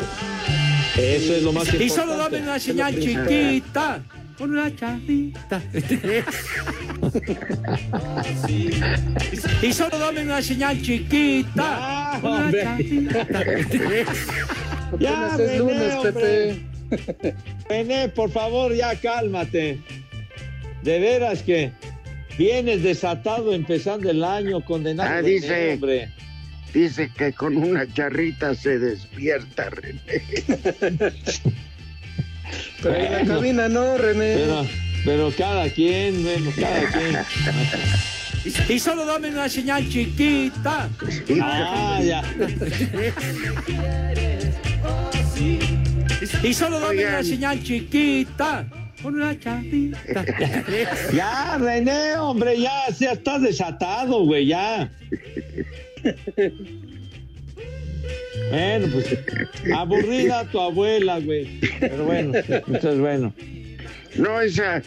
Eso 0.96 1.34
es 1.34 1.42
lo 1.42 1.52
más 1.52 1.72
Y 1.74 1.88
solo 1.88 2.16
dame 2.16 2.42
una 2.42 2.58
señal 2.60 2.94
chiquita, 2.94 4.00
una 4.38 4.74
charrita. 4.76 5.62
Y 9.62 9.72
solo 9.72 9.98
dame 9.98 10.22
una 10.22 10.40
señal 10.40 10.80
chiquita, 10.80 12.20
una 12.22 12.36
hombre. 12.36 12.62
charrita. 12.62 13.26
Ya, 15.00 15.36
es 15.38 15.58
lunes. 15.58 15.94
Pepe. 16.02 16.73
René, 17.68 18.08
por 18.08 18.30
favor, 18.30 18.74
ya 18.74 18.94
cálmate. 18.96 19.78
De 20.82 20.98
veras 20.98 21.42
que 21.42 21.72
vienes 22.38 22.82
desatado 22.82 23.52
empezando 23.54 24.10
el 24.10 24.22
año, 24.24 24.64
condenado. 24.64 25.10
Ah, 25.10 25.22
dice- 25.22 25.74
hombre. 25.74 26.10
Dice 26.72 27.08
que 27.16 27.32
con 27.32 27.56
una 27.56 27.86
charrita 27.92 28.52
se 28.54 28.78
despierta, 28.80 29.70
René. 29.70 30.00
Pero 32.82 32.94
en 32.96 33.12
la 33.12 33.24
cabina 33.34 33.68
no, 33.68 33.96
René. 33.96 34.34
Pero, 34.36 34.66
pero 35.04 35.32
cada 35.36 35.68
quien, 35.70 36.22
bueno, 36.22 36.50
cada 36.58 36.80
quien. 36.92 37.16
Y 38.68 38.78
solo 38.78 39.06
dame 39.06 39.28
una 39.30 39.48
señal 39.48 39.88
chiquita. 39.88 40.88
Ah, 41.40 42.00
ya. 42.04 42.22
Y 46.42 46.54
solo 46.54 46.80
dame 46.80 46.96
Oigan. 46.98 47.14
una 47.14 47.22
señal 47.24 47.62
chiquita, 47.62 48.66
una 49.02 49.38
charrita. 49.38 49.98
Ya, 51.12 51.58
René, 51.58 52.16
hombre, 52.16 52.58
ya, 52.60 52.88
ya 52.98 53.12
estás 53.12 53.42
desatado, 53.42 54.24
güey, 54.24 54.46
ya. 54.46 54.90
Bueno, 58.50 58.86
pues 58.92 59.18
aburrida 59.74 60.44
tu 60.50 60.60
abuela, 60.60 61.18
güey. 61.20 61.60
Pero 61.80 62.04
bueno, 62.04 62.32
entonces 62.48 62.98
bueno. 62.98 63.32
No, 64.16 64.40
esa 64.40 64.82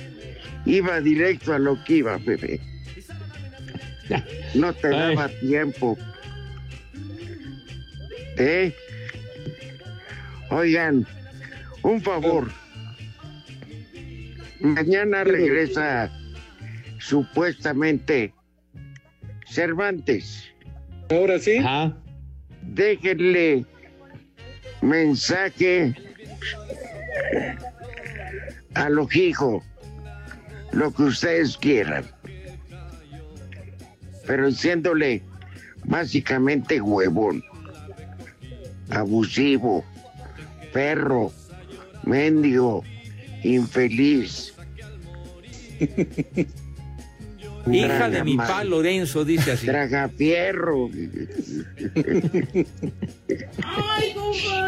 iba 0.65 1.01
directo 1.01 1.53
a 1.53 1.59
lo 1.59 1.83
que 1.83 1.97
iba, 1.97 2.17
Pepe. 2.19 2.59
No 4.53 4.73
te 4.73 4.87
Ay. 4.87 5.15
daba 5.15 5.27
tiempo. 5.29 5.97
¿Eh? 8.37 8.71
Oigan, 10.49 11.05
un 11.87 12.01
favor. 12.01 12.51
Mañana 14.59 15.23
regresa 15.23 16.11
supuestamente 16.99 18.33
Cervantes. 19.45 20.51
Ahora 21.09 21.39
sí. 21.39 21.57
Ajá. 21.57 21.97
Déjenle 22.63 23.65
mensaje 24.81 25.95
a 28.73 28.89
lo 28.89 29.07
hijo, 29.13 29.63
lo 30.73 30.93
que 30.93 31.03
ustedes 31.03 31.55
quieran. 31.57 32.05
Pero 34.25 34.47
diciéndole 34.47 35.23
básicamente 35.85 36.81
huevón, 36.81 37.41
abusivo, 38.89 39.85
perro, 40.73 41.31
mendigo, 42.07 42.83
infeliz. 43.43 44.53
Hija 47.71 48.09
de 48.09 48.23
mi 48.23 48.37
Traga 48.37 48.53
pa 48.53 48.63
Lorenzo, 48.63 49.25
dice 49.25 49.51
así. 49.51 49.65
Tragafierro. 49.65 50.89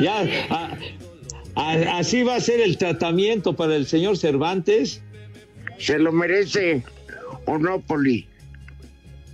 Ya, 0.02 0.22
a- 0.50 0.78
a- 1.56 1.98
así 2.00 2.24
va 2.24 2.36
a 2.36 2.40
ser 2.42 2.60
el 2.62 2.78
tratamiento 2.78 3.56
para 3.56 3.76
el 3.76 3.86
señor 3.86 4.18
Cervantes. 4.18 5.02
Se 5.78 5.98
lo 6.00 6.12
merece 6.12 6.84
Onópoli. 7.46 8.28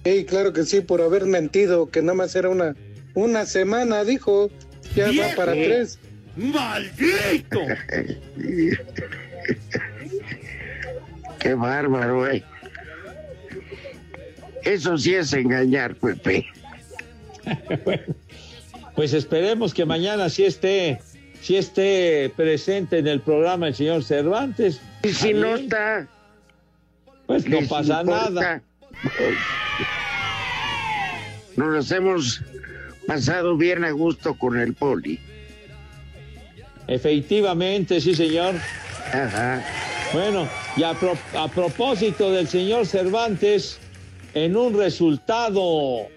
Sí, 0.03 0.25
claro 0.25 0.53
que 0.53 0.63
sí, 0.65 0.81
por 0.81 1.01
haber 1.01 1.25
mentido, 1.25 1.89
que 1.89 2.01
nada 2.01 2.13
más 2.13 2.35
era 2.35 2.49
una, 2.49 2.75
una 3.15 3.45
semana, 3.45 4.03
dijo. 4.03 4.49
Ya 4.95 5.07
va 5.07 5.35
para 5.35 5.53
tres. 5.53 5.97
¡Maldito! 6.35 7.61
Qué 11.39 11.53
bárbaro, 11.53 12.29
eh. 12.29 12.43
Eso 14.63 14.97
sí 14.97 15.13
es 15.13 15.31
engañar, 15.33 15.95
Pepe. 15.95 16.45
Pues 18.95 19.11
esperemos 19.11 19.73
que 19.73 19.83
mañana 19.83 20.29
sí 20.29 20.45
esté, 20.45 21.01
sí 21.41 21.57
esté 21.57 22.31
presente 22.37 22.99
en 22.99 23.07
el 23.07 23.19
programa 23.19 23.67
el 23.67 23.75
señor 23.75 24.05
Cervantes. 24.05 24.79
Y 25.03 25.09
si 25.09 25.33
no 25.33 25.55
está, 25.55 26.07
pues 27.25 27.45
no 27.45 27.59
pasa 27.67 27.99
importa. 27.99 28.29
nada. 28.29 28.61
Nos 31.57 31.91
hemos 31.91 32.41
pasado 33.05 33.57
bien 33.57 33.83
a 33.83 33.91
gusto 33.91 34.33
con 34.37 34.57
el 34.57 34.73
poli. 34.73 35.19
Efectivamente, 36.87 37.99
sí, 38.01 38.13
señor. 38.15 38.55
Ajá. 39.11 39.63
Bueno, 40.13 40.47
y 40.77 40.83
a, 40.83 40.93
pro- 40.93 41.17
a 41.35 41.47
propósito 41.47 42.31
del 42.31 42.47
señor 42.47 42.85
Cervantes, 42.85 43.79
en 44.33 44.55
un 44.55 44.77
resultado. 44.77 46.07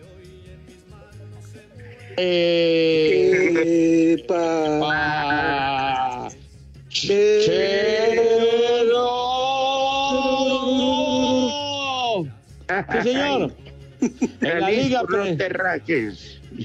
Eh, 2.20 4.24
pa- 4.28 6.28
Chero. 6.88 8.22
Sí, 12.92 12.98
señor. 13.02 13.52
En 14.40 14.60
la 14.60 14.70
Liga 14.70 15.02
Pre- 15.04 15.30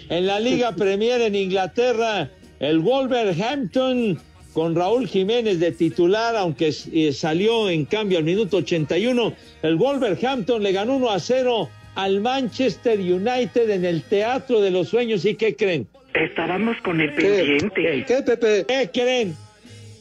En 0.09 0.27
la 0.27 0.39
Liga 0.39 0.71
Premier 0.73 1.21
en 1.21 1.35
Inglaterra, 1.35 2.29
el 2.63 2.79
Wolverhampton 2.79 4.17
con 4.53 4.75
Raúl 4.75 5.07
Jiménez 5.07 5.59
de 5.59 5.71
titular, 5.71 6.35
aunque 6.35 6.73
eh, 6.93 7.11
salió 7.11 7.69
en 7.69 7.85
cambio 7.85 8.19
al 8.19 8.23
minuto 8.23 8.57
81, 8.57 9.33
el 9.63 9.75
Wolverhampton 9.75 10.63
le 10.63 10.71
ganó 10.71 10.95
1 10.95 11.09
a 11.09 11.19
0 11.19 11.69
al 11.95 12.21
Manchester 12.21 12.99
United 12.99 13.69
en 13.69 13.83
el 13.83 14.03
Teatro 14.03 14.61
de 14.61 14.71
los 14.71 14.87
Sueños. 14.89 15.25
¿Y 15.25 15.35
qué 15.35 15.55
creen? 15.55 15.87
Estábamos 16.13 16.77
con 16.81 17.01
el 17.01 17.13
pendiente. 17.13 18.05
¿Qué, 18.07 18.21
Pepe? 18.21 18.65
¿Qué 18.65 18.89
creen? 18.93 19.35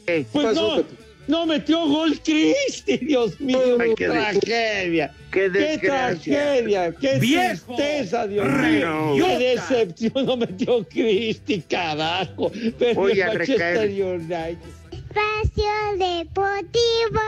Pues 0.05 0.27
pasó, 0.33 0.77
no, 0.77 0.83
Pepe? 0.83 1.02
No 1.27 1.47
metió 1.47 1.87
gol 1.87 2.19
Cristi, 2.21 2.97
Dios 2.99 3.41
mío, 3.41 3.79
Ay, 3.81 3.95
qué 3.97 4.09
tragedia. 4.09 5.15
qué 5.31 5.51
Qué 5.53 5.79
tragedia, 5.83 6.93
qué 6.93 7.19
¡Viejo! 7.19 7.75
tristeza, 7.77 8.27
Dios 8.27 8.47
mío. 8.49 9.15
Qué 9.17 9.39
decepción 9.39 10.27
no 10.27 10.37
metió 10.37 10.85
Cristi, 10.85 11.61
carajo. 11.63 12.51
Pero 12.79 12.95
Voy 12.95 13.21
a 13.21 13.27
Manchester 13.29 13.59
recaer. 13.89 14.03
United. 14.05 14.82
Espacio 15.13 15.71
Deportivo. 15.99 17.21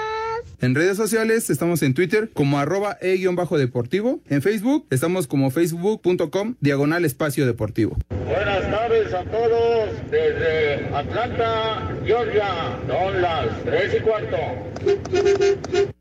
En 0.61 0.75
redes 0.75 0.97
sociales 0.97 1.51
estamos 1.51 1.83
en 1.83 1.93
Twitter 1.93 2.31
como 2.33 2.59
arroba 2.59 2.97
e-deportivo. 3.03 4.21
En 4.29 4.41
Facebook 4.41 4.87
estamos 4.91 5.27
como 5.27 5.51
facebook.com 5.51 6.55
diagonal 6.61 7.05
espacio 7.05 7.45
deportivo. 7.45 7.97
Buenas 8.27 8.71
tardes 8.71 9.13
a 9.13 9.25
todos 9.25 9.91
desde 10.11 10.87
Atlanta, 10.95 11.95
Georgia. 12.07 12.79
Son 12.87 13.21
las 13.21 13.63
tres 13.65 13.97
y 13.99 14.01
cuarto. 14.01 15.94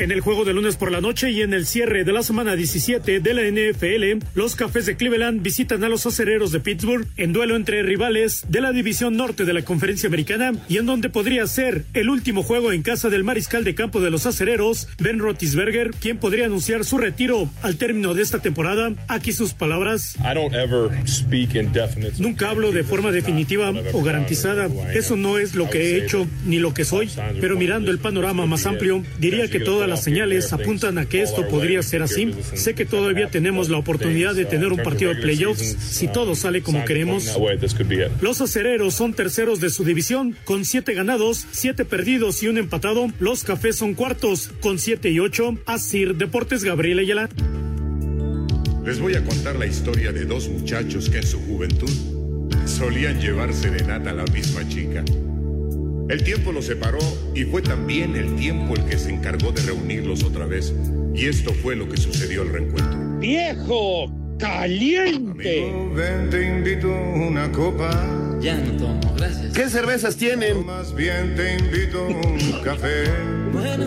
En 0.00 0.10
el 0.12 0.22
juego 0.22 0.46
de 0.46 0.54
lunes 0.54 0.76
por 0.76 0.90
la 0.90 1.02
noche 1.02 1.30
y 1.30 1.42
en 1.42 1.52
el 1.52 1.66
cierre 1.66 2.04
de 2.04 2.12
la 2.12 2.22
semana 2.22 2.56
17 2.56 3.20
de 3.20 3.34
la 3.34 3.42
NFL, 3.42 4.24
los 4.34 4.56
Cafés 4.56 4.86
de 4.86 4.96
Cleveland 4.96 5.42
visitan 5.42 5.84
a 5.84 5.90
los 5.90 6.06
acereros 6.06 6.52
de 6.52 6.60
Pittsburgh 6.60 7.06
en 7.18 7.34
duelo 7.34 7.54
entre 7.54 7.82
rivales 7.82 8.46
de 8.48 8.62
la 8.62 8.72
división 8.72 9.18
norte 9.18 9.44
de 9.44 9.52
la 9.52 9.60
conferencia 9.60 10.06
americana 10.06 10.52
y 10.70 10.78
en 10.78 10.86
donde 10.86 11.10
podría 11.10 11.46
ser 11.46 11.84
el 11.92 12.08
último 12.08 12.42
juego 12.42 12.72
en 12.72 12.80
casa 12.80 13.10
del 13.10 13.24
mariscal 13.24 13.62
de 13.62 13.74
campo 13.74 14.00
de 14.00 14.10
los 14.10 14.24
acereros, 14.24 14.88
Ben 14.98 15.18
Roethlisberger, 15.18 15.90
quien 15.90 16.16
podría 16.16 16.46
anunciar 16.46 16.86
su 16.86 16.96
retiro 16.96 17.50
al 17.60 17.76
término 17.76 18.14
de 18.14 18.22
esta 18.22 18.38
temporada. 18.38 18.94
Aquí 19.06 19.34
sus 19.34 19.52
palabras. 19.52 20.16
I 20.20 20.32
don't 20.34 20.54
ever 20.54 20.90
speak. 21.06 21.50
Nunca 22.18 22.48
hablo 22.48 22.72
de 22.72 22.84
forma 22.84 23.12
definitiva 23.12 23.70
o 23.92 24.02
garantizada. 24.02 24.70
Eso 24.94 25.18
no 25.18 25.36
es 25.36 25.54
lo 25.54 25.68
que 25.68 25.82
he 25.82 26.04
hecho 26.04 26.26
ni 26.46 26.58
lo 26.58 26.72
que 26.72 26.86
soy. 26.86 27.10
Pero 27.38 27.58
mirando 27.58 27.90
el 27.90 27.98
panorama 27.98 28.46
más 28.46 28.64
amplio, 28.64 29.04
diría 29.18 29.46
que 29.48 29.60
todas 29.60 29.89
las 29.90 30.02
señales 30.02 30.52
apuntan 30.52 30.96
a 30.98 31.06
que 31.06 31.22
esto 31.22 31.46
podría 31.48 31.82
ser 31.82 32.02
así. 32.02 32.32
Sé 32.54 32.74
que 32.74 32.86
todavía 32.86 33.28
tenemos 33.28 33.68
la 33.68 33.76
oportunidad 33.76 34.34
de 34.34 34.44
tener 34.46 34.72
un 34.72 34.78
partido 34.78 35.12
de 35.12 35.20
playoffs 35.20 35.76
si 35.78 36.08
todo 36.08 36.34
sale 36.34 36.62
como 36.62 36.84
queremos. 36.84 37.36
Los 38.20 38.40
acereros 38.40 38.94
son 38.94 39.12
terceros 39.12 39.60
de 39.60 39.70
su 39.70 39.84
división 39.84 40.36
con 40.44 40.64
siete 40.64 40.94
ganados, 40.94 41.46
siete 41.50 41.84
perdidos 41.84 42.42
y 42.42 42.48
un 42.48 42.58
empatado. 42.58 43.08
Los 43.18 43.44
cafés 43.44 43.76
son 43.76 43.94
cuartos 43.94 44.50
con 44.60 44.78
siete 44.78 45.10
y 45.10 45.20
ocho. 45.20 45.58
Asir 45.66 46.14
Deportes 46.14 46.64
Gabriel 46.64 47.00
Ayala. 47.00 47.28
Les 48.84 48.98
voy 48.98 49.14
a 49.14 49.24
contar 49.24 49.56
la 49.56 49.66
historia 49.66 50.10
de 50.12 50.24
dos 50.24 50.48
muchachos 50.48 51.10
que 51.10 51.18
en 51.18 51.26
su 51.26 51.38
juventud 51.40 51.90
solían 52.64 53.20
llevar 53.20 53.52
serenata 53.52 54.10
a 54.10 54.14
la 54.14 54.24
misma 54.24 54.66
chica. 54.68 55.04
El 56.10 56.24
tiempo 56.24 56.50
los 56.50 56.66
separó 56.66 56.98
y 57.36 57.44
fue 57.44 57.62
también 57.62 58.16
el 58.16 58.34
tiempo 58.34 58.74
el 58.74 58.84
que 58.84 58.98
se 58.98 59.10
encargó 59.10 59.52
de 59.52 59.62
reunirlos 59.62 60.24
otra 60.24 60.44
vez. 60.44 60.74
Y 61.14 61.26
esto 61.26 61.54
fue 61.54 61.76
lo 61.76 61.88
que 61.88 61.96
sucedió 61.98 62.42
al 62.42 62.48
reencuentro. 62.48 62.98
¡Viejo! 63.20 64.12
¡Caliente! 64.36 65.72
Ven, 65.94 66.28
te 66.28 66.48
invito 66.48 66.88
una 66.88 67.52
copa. 67.52 67.90
Ya 68.40 68.56
no 68.56 68.72
tomo, 68.76 69.14
gracias. 69.16 69.52
¿Qué 69.52 69.68
cervezas 69.68 70.16
tienen? 70.16 70.66
Más 70.66 70.92
bien 70.96 71.36
te 71.36 71.54
invito 71.54 72.04
un 72.04 72.60
café. 72.64 73.04
Bueno. 73.52 73.86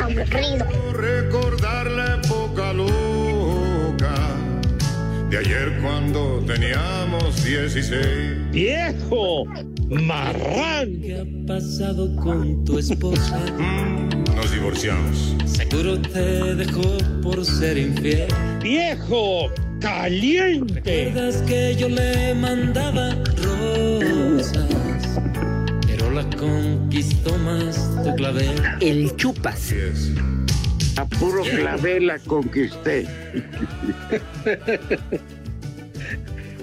Aburrido. 0.00 0.66
Recordar 0.94 1.90
la 1.90 2.22
época 2.24 2.72
loca 2.72 4.14
de 5.28 5.36
ayer 5.36 5.78
cuando 5.82 6.42
teníamos 6.46 7.44
16. 7.44 8.50
¡Viejo! 8.50 9.44
¡Marrán! 9.90 11.00
¿Qué 11.00 11.18
ha 11.18 11.46
pasado 11.48 12.14
con 12.14 12.64
tu 12.64 12.78
esposa? 12.78 13.40
Nos 14.36 14.52
divorciamos. 14.52 15.34
Seguro 15.46 16.00
te 16.00 16.54
dejó 16.54 16.98
por 17.22 17.44
ser 17.44 17.76
infiel. 17.76 18.28
¡Viejo! 18.62 19.50
¡Caliente! 19.80 20.80
¿Recuerdas 20.84 21.42
que 21.42 21.74
yo 21.74 21.88
le 21.88 22.36
mandaba 22.36 23.16
rosas? 23.42 25.18
Pero 25.88 26.12
la 26.12 26.22
conquistó 26.36 27.36
más 27.38 27.90
tu 28.04 28.14
clavel. 28.14 28.62
El 28.80 29.16
chupas. 29.16 29.74
A 30.98 31.04
puro 31.04 31.42
clavel 31.42 32.06
la 32.06 32.20
conquisté. 32.20 33.08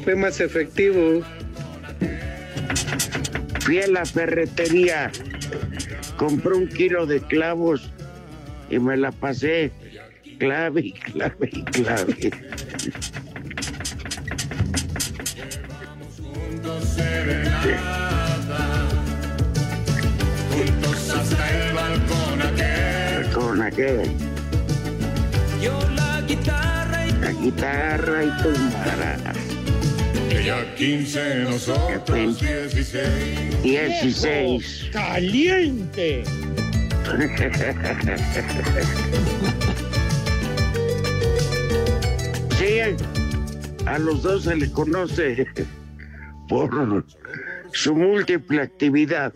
Fue 0.05 0.15
más 0.15 0.39
efectivo. 0.39 1.21
Fui 3.61 3.79
a 3.79 3.87
la 3.87 4.05
ferretería, 4.05 5.11
compré 6.17 6.53
un 6.53 6.67
kilo 6.67 7.05
de 7.05 7.19
clavos 7.21 7.91
y 8.69 8.79
me 8.79 8.95
la 8.95 9.11
pasé 9.11 9.71
clave 10.37 10.81
y 10.81 10.91
clave 10.93 11.49
y 11.51 11.63
clave. 11.63 12.31
Juntos 20.51 21.09
hasta 21.09 21.67
el 21.67 21.73
balcón 21.73 22.41
aquel. 22.41 23.31
Con 23.33 23.61
aquel, 23.61 24.11
Yo 25.61 25.79
la 25.95 26.21
guitarra 26.21 27.07
y 27.07 27.11
la 27.11 27.31
guitarra 27.31 28.23
y 28.23 28.29
tu 28.41 28.49
mara. 30.27 30.39
Ella 30.39 30.75
15, 30.75 31.43
nosotros 31.43 32.39
16. 32.39 33.63
16. 33.63 34.89
¡Caliente! 34.91 36.23
Sí, 42.57 42.79
a 43.85 43.99
los 43.99 44.23
dos 44.23 44.45
se 44.45 44.55
le 44.55 44.71
conoce 44.71 45.45
por 46.49 47.05
su 47.71 47.95
múltiple 47.95 48.63
actividad 48.63 49.31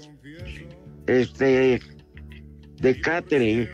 este 1.05 1.79
de 2.77 3.01
catering. 3.01 3.69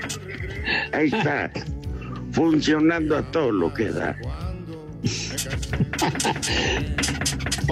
Ahí 0.92 1.06
está, 1.06 1.50
funcionando 2.32 3.16
a 3.16 3.22
todo 3.30 3.52
lo 3.52 3.72
que 3.72 3.90
da. 3.90 4.16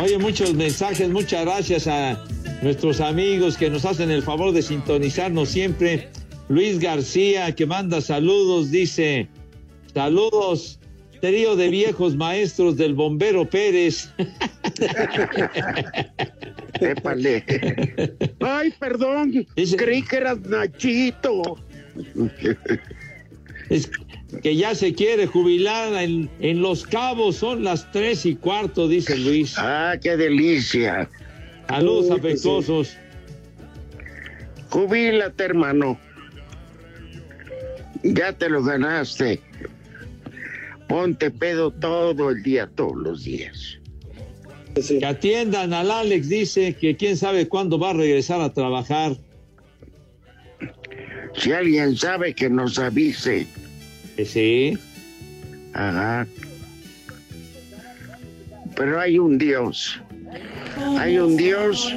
Oye, 0.00 0.18
muchos 0.18 0.54
mensajes, 0.54 1.08
muchas 1.08 1.44
gracias 1.44 1.86
a 1.86 2.22
nuestros 2.62 3.00
amigos 3.00 3.56
que 3.56 3.70
nos 3.70 3.84
hacen 3.84 4.10
el 4.10 4.22
favor 4.22 4.52
de 4.52 4.62
sintonizarnos 4.62 5.48
siempre. 5.48 6.08
Luis 6.48 6.78
García, 6.78 7.54
que 7.54 7.66
manda 7.66 8.00
saludos, 8.00 8.70
dice, 8.70 9.28
saludos, 9.92 10.80
trío 11.20 11.56
de 11.56 11.68
viejos 11.68 12.16
maestros 12.16 12.76
del 12.76 12.94
bombero 12.94 13.48
Pérez. 13.48 14.10
Épale. 16.80 17.44
Ay, 18.40 18.72
perdón, 18.78 19.46
creí 19.76 20.02
que 20.02 20.16
eras 20.16 20.40
Nachito. 20.40 21.58
Es 23.70 23.90
que 24.42 24.56
ya 24.56 24.74
se 24.74 24.94
quiere 24.94 25.26
jubilar 25.26 25.92
en, 26.02 26.30
en 26.40 26.62
Los 26.62 26.86
Cabos, 26.86 27.36
son 27.36 27.64
las 27.64 27.90
tres 27.92 28.24
y 28.26 28.34
cuarto, 28.34 28.88
dice 28.88 29.16
Luis. 29.16 29.54
Ah, 29.58 29.94
qué 30.00 30.16
delicia. 30.16 31.08
Saludos 31.68 32.04
Uy, 32.04 32.20
pues 32.20 32.32
afectuosos. 32.34 32.96
Jubílate, 34.70 35.44
hermano. 35.44 35.98
Ya 38.02 38.32
te 38.32 38.48
lo 38.48 38.62
ganaste. 38.62 39.40
Ponte 40.88 41.30
pedo 41.30 41.70
todo 41.70 42.30
el 42.30 42.42
día, 42.42 42.70
todos 42.74 42.96
los 42.96 43.24
días. 43.24 43.78
Que 44.74 45.04
atiendan 45.04 45.74
al 45.74 45.90
Alex, 45.90 46.28
dice 46.28 46.74
que 46.74 46.96
quién 46.96 47.16
sabe 47.16 47.48
cuándo 47.48 47.78
va 47.78 47.90
a 47.90 47.94
regresar 47.94 48.40
a 48.40 48.52
trabajar. 48.52 49.16
Si 51.36 51.52
alguien 51.52 51.96
sabe 51.96 52.34
que 52.34 52.48
nos 52.48 52.78
avise. 52.78 53.46
Sí. 54.24 54.78
Ajá. 55.74 56.26
Pero 58.76 59.00
hay 59.00 59.18
un 59.18 59.38
Dios. 59.38 60.00
Hay 60.98 61.18
un 61.18 61.36
Dios 61.36 61.92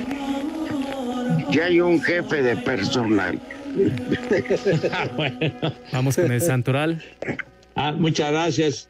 y 1.51 1.59
hay 1.59 1.81
un 1.81 2.01
jefe 2.01 2.41
de 2.41 2.57
personal. 2.57 3.39
Vamos 5.93 6.15
con 6.15 6.31
el 6.31 6.41
santoral. 6.41 7.01
Ah, 7.75 7.91
muchas 7.91 8.31
gracias. 8.31 8.89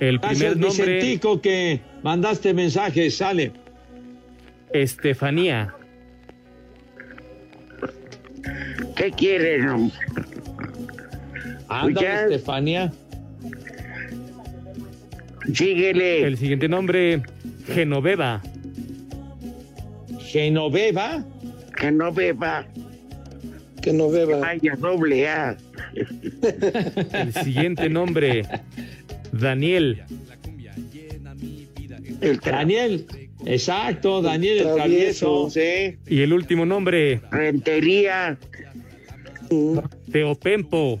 El 0.00 0.18
Gracias, 0.18 0.38
primer 0.38 0.56
nombre, 0.58 0.94
Vicentico, 0.94 1.40
que 1.40 1.80
mandaste 2.02 2.52
mensajes, 2.52 3.16
sale. 3.16 3.52
Estefanía. 4.72 5.74
¿Qué 8.94 9.10
quieren? 9.12 9.90
Ya- 12.00 12.24
Estefanía. 12.24 12.92
Síguele. 15.52 16.22
El 16.26 16.36
siguiente 16.36 16.68
nombre, 16.68 17.22
Genoveva. 17.66 18.42
Genoveva. 20.20 21.24
Que 21.76 21.90
no 21.92 22.12
beba. 22.12 22.66
Que 23.82 23.92
no 23.92 24.08
beba. 24.10 24.38
Vaya 24.38 24.74
doble 24.76 25.28
A. 25.28 25.56
El 27.12 27.32
siguiente 27.44 27.88
nombre, 27.88 28.42
Daniel. 29.32 30.02
El 32.20 32.38
Daniel. 32.40 33.06
Exacto, 33.44 34.22
Daniel 34.22 34.58
el 34.66 34.74
travieso. 34.74 35.48
Sí. 35.50 35.96
Y 36.08 36.22
el 36.22 36.32
último 36.32 36.66
nombre, 36.66 37.20
Rentería. 37.30 38.38
Teopempo. 40.10 41.00